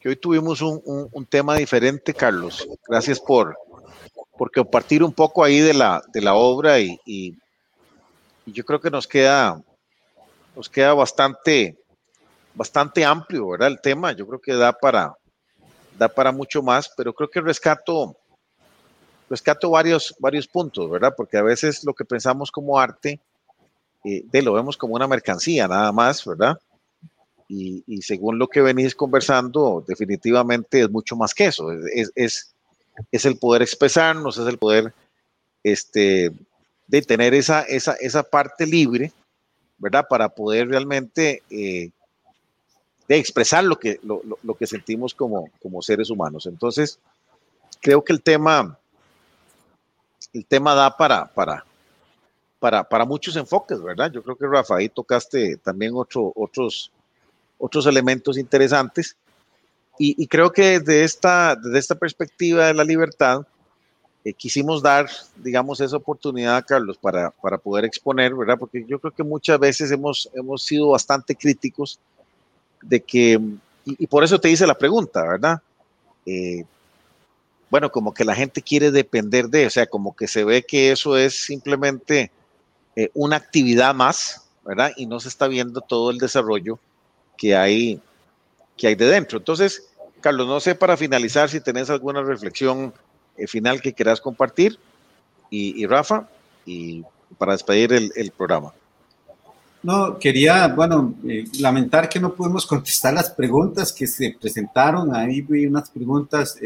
[0.04, 2.66] hoy tuvimos un, tema diferente, Carlos.
[2.86, 3.56] Gracias por,
[4.36, 7.36] por compartir un poco ahí de la, de la obra y,
[8.46, 9.62] yo creo que nos queda,
[10.56, 11.76] nos queda bastante,
[12.54, 13.68] bastante amplio, ¿verdad?
[13.68, 15.14] El tema, yo creo que da para,
[15.96, 18.16] da para mucho más, pero creo que rescato
[19.30, 21.14] rescato varios, varios puntos, ¿verdad?
[21.16, 23.20] Porque a veces lo que pensamos como arte,
[24.04, 26.58] eh, de lo vemos como una mercancía nada más, ¿verdad?
[27.48, 31.72] Y, según lo que venís conversando, definitivamente es mucho más que eso.
[31.72, 32.54] Es, es,
[33.10, 34.94] es el poder expresarnos, es el poder
[35.64, 36.32] este,
[36.86, 39.12] de tener esa, esa, esa parte libre,
[39.78, 40.06] ¿verdad?
[40.08, 41.90] Para poder realmente eh,
[43.08, 46.46] de expresar lo que, lo, lo, lo, que sentimos como, como seres humanos.
[46.46, 47.00] Entonces,
[47.80, 48.78] creo que el tema
[50.32, 51.64] el tema da para, para,
[52.60, 54.12] para, para muchos enfoques, ¿verdad?
[54.12, 56.92] Yo creo que Rafa, ahí tocaste también otro, otros,
[57.58, 59.16] otros elementos interesantes.
[60.02, 63.42] Y, creo que desde esta, desde esta perspectiva de la libertad,
[64.24, 68.56] eh, quisimos dar, digamos, esa oportunidad, Carlos, para, para poder exponer, ¿verdad?
[68.58, 71.98] Porque yo creo que muchas veces hemos, hemos sido bastante críticos
[72.80, 73.38] de que,
[73.84, 75.60] y, por eso te hice la pregunta, ¿verdad?
[76.24, 76.64] Eh,
[77.68, 80.92] bueno, como que la gente quiere depender de, o sea, como que se ve que
[80.92, 82.30] eso es simplemente
[82.96, 84.92] eh, una actividad más, ¿verdad?
[84.96, 86.78] Y no se está viendo todo el desarrollo
[87.36, 88.00] que hay,
[88.76, 89.38] que hay de dentro.
[89.38, 89.88] Entonces,
[90.20, 92.92] Carlos, no sé para finalizar si tenés alguna reflexión
[93.36, 94.78] eh, final que quieras compartir
[95.52, 96.28] y, Rafa,
[96.64, 97.02] y
[97.36, 98.72] para despedir el, programa.
[99.82, 105.12] No, quería, bueno, eh, lamentar que no pudimos contestar las preguntas que se presentaron.
[105.12, 106.56] Ahí vi unas preguntas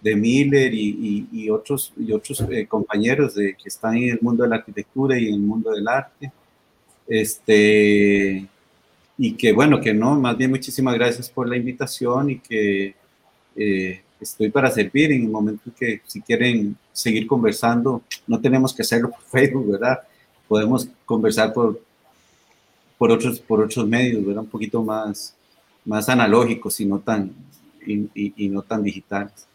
[0.00, 4.48] de Miller y, otros, y otros eh, compañeros de, que están en el mundo de
[4.48, 6.32] la arquitectura y en el mundo del arte.
[7.06, 8.46] Este,
[9.18, 12.94] y que bueno, que no, más bien muchísimas gracias por la invitación y que
[13.56, 18.82] eh, estoy para servir en el momento que si quieren seguir conversando, no tenemos que
[18.82, 20.00] hacerlo por Facebook, ¿verdad?
[20.48, 21.80] Podemos conversar por,
[22.96, 24.42] por, otros, por otros medios, ¿verdad?
[24.42, 25.34] Un poquito más,
[25.84, 27.32] más analógicos y no tan,
[27.84, 29.46] y no tan digitales.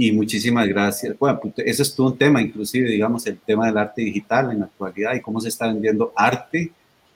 [0.00, 1.18] Y muchísimas gracias.
[1.18, 4.60] Bueno, pues, eso es todo un tema, inclusive, digamos, el tema del arte digital en
[4.60, 6.70] la actualidad y cómo se está vendiendo arte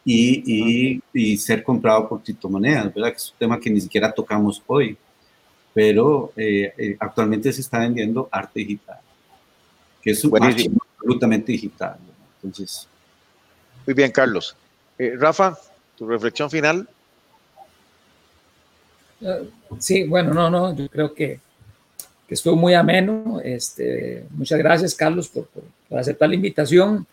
[0.04, 3.10] y, y, ser comprado por criptomonedas, ¿verdad?
[3.10, 4.96] Que es un tema que ni siquiera tocamos hoy,
[5.72, 8.98] pero eh, eh, actualmente se está vendiendo arte digital,
[10.02, 11.98] que es un absolutamente digital.
[12.42, 12.88] Entonces.
[13.86, 14.56] Muy bien, Carlos.
[14.98, 15.56] Eh, Rafa,
[15.96, 16.88] tu reflexión final.
[19.78, 21.38] sí, bueno, no, no, yo creo que,
[22.32, 23.42] que estuvo muy ameno.
[23.44, 25.48] Este, muchas gracias, Carlos, por,
[25.86, 27.06] por aceptar la invitación.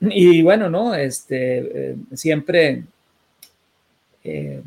[0.00, 0.94] Y bueno, ¿no?
[0.94, 2.84] Este, eh, siempre
[4.24, 4.62] eh,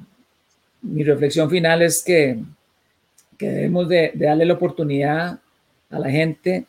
[0.84, 2.38] mi reflexión final es que,
[3.40, 5.40] que debemos de, darle la oportunidad
[5.90, 6.68] a la gente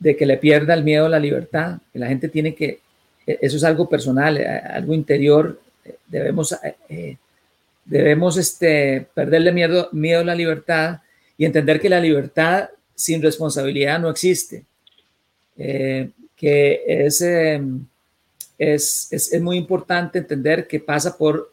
[0.00, 1.78] de que le pierda el miedo a la libertad.
[1.92, 2.80] Que la gente tiene que,
[3.28, 5.60] e, eso es algo personal, eh, algo interior.
[6.08, 6.52] Debemos,
[7.84, 10.98] debemos este, perderle miedo, miedo a la libertad
[11.36, 14.64] y entender que la libertad sin responsabilidad no existe
[16.42, 17.86] que em,
[18.58, 21.52] es, es, es, muy importante entender que pasa por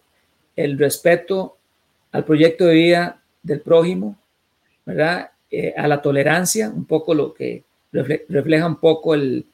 [0.56, 1.58] el respeto
[2.12, 4.18] al proyecto de vida del prójimo,
[4.86, 5.30] ¿verdad?
[5.52, 9.46] Eh, a la tolerancia, un poco lo que refleja un poco el,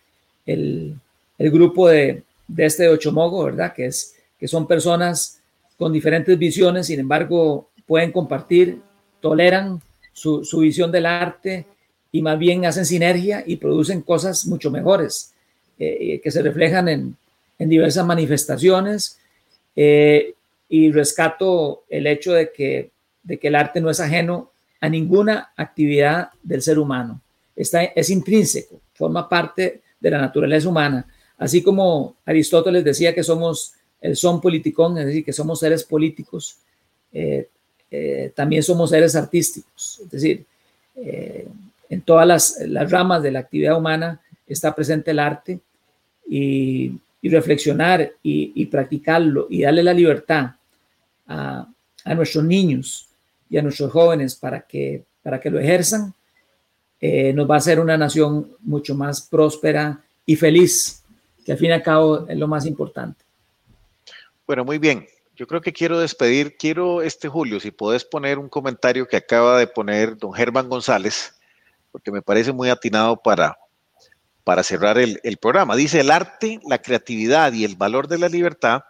[0.46, 0.96] el,
[1.38, 3.74] el grupo de, de este Ochomogo, ¿verdad?
[3.74, 5.42] Que, es, que son personas
[5.78, 8.82] con diferentes visiones, sin embargo, pueden compartir,
[9.20, 9.82] toleran
[10.16, 11.66] su, visión del arte
[12.12, 15.34] y más bien hacen sinergia y producen cosas mucho mejores
[15.78, 17.18] eh, que se reflejan en,
[17.60, 19.20] diversas manifestaciones.
[19.76, 20.34] Eh,
[20.68, 22.90] y rescato el hecho de que,
[23.24, 24.52] de que el arte no es ajeno
[24.82, 27.22] a ninguna actividad del ser humano.
[27.56, 31.08] Está, es intrínseco, forma parte de la naturaleza humana.
[31.38, 36.58] Así como Aristóteles decía que somos el son politicón, es decir, que somos seres políticos,
[37.12, 37.50] eh,
[38.36, 40.02] también somos seres artísticos.
[40.04, 40.46] Es decir,
[41.90, 45.60] en todas las, ramas de la actividad humana está presente el arte
[46.28, 50.52] y, reflexionar y, practicarlo y darle la libertad
[51.28, 51.68] a,
[52.16, 53.10] nuestros niños
[53.50, 56.14] y a nuestros jóvenes para que, para que lo ejerzan,
[57.02, 61.04] eh, nos va a hacer una nación mucho más próspera y feliz,
[61.44, 63.24] que al fin y al cabo es lo más importante.
[64.46, 65.06] Bueno, muy bien.
[65.36, 69.60] Yo creo que quiero despedir, quiero este Julio, si puedes poner un comentario que acaba
[69.60, 71.36] de poner don Germán González,
[71.92, 73.58] porque me parece muy atinado para,
[74.46, 75.76] para cerrar el, programa.
[75.76, 78.84] Dice, el arte, la creatividad y el valor de la libertad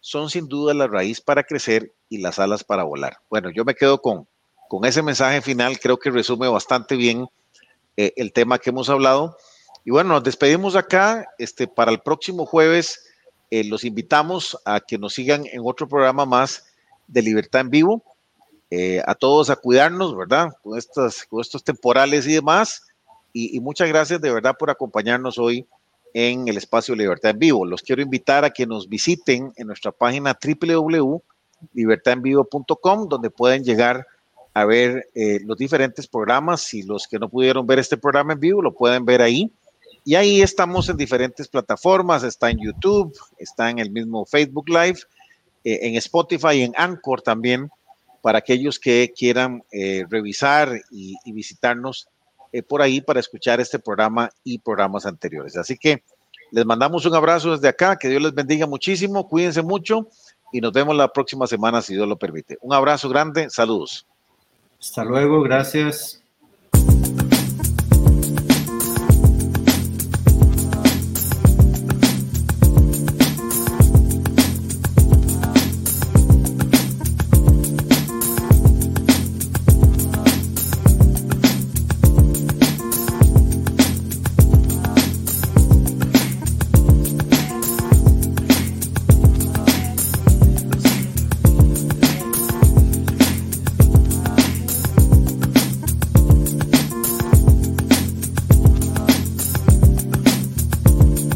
[0.00, 3.20] son sin duda la raíz para crecer y las alas para volar.
[3.30, 4.28] Bueno, yo me quedo con,
[4.68, 7.26] con ese mensaje final, creo que resume bastante bien
[7.96, 9.38] eh, el tema que hemos hablado.
[9.82, 11.26] Y bueno, nos despedimos acá.
[11.38, 13.05] Este, para el próximo jueves
[13.50, 16.66] eh, los invitamos a que nos sigan en otro programa más
[17.06, 18.02] de Libertad en Vivo.
[18.70, 20.48] Eh, a todos a cuidarnos, ¿verdad?
[20.62, 22.82] Con, estos temporales y demás.
[23.32, 25.66] Y, muchas gracias de verdad por acompañarnos hoy
[26.14, 27.66] en el espacio Libertad en Vivo.
[27.66, 34.06] Los quiero invitar a que nos visiten en nuestra página www.libertadenvivo.com, donde pueden llegar
[34.54, 36.72] a ver eh, los diferentes programas.
[36.72, 39.52] y los que no pudieron ver este programa en vivo, lo pueden ver ahí.
[40.06, 45.00] Y ahí estamos en diferentes plataformas, está en YouTube, está en el mismo Facebook Live,
[45.64, 47.68] eh, en Spotify, en Anchor también
[48.22, 52.06] para aquellos que quieran eh, revisar y, visitarnos
[52.52, 55.56] eh, por ahí para escuchar este programa y programas anteriores.
[55.56, 56.04] Así que
[56.52, 60.06] les mandamos un abrazo desde acá, que Dios les bendiga muchísimo, cuídense mucho
[60.52, 62.58] y nos vemos la próxima semana si Dios lo permite.
[62.60, 64.06] Un abrazo grande, saludos.
[64.78, 66.22] Hasta luego, gracias.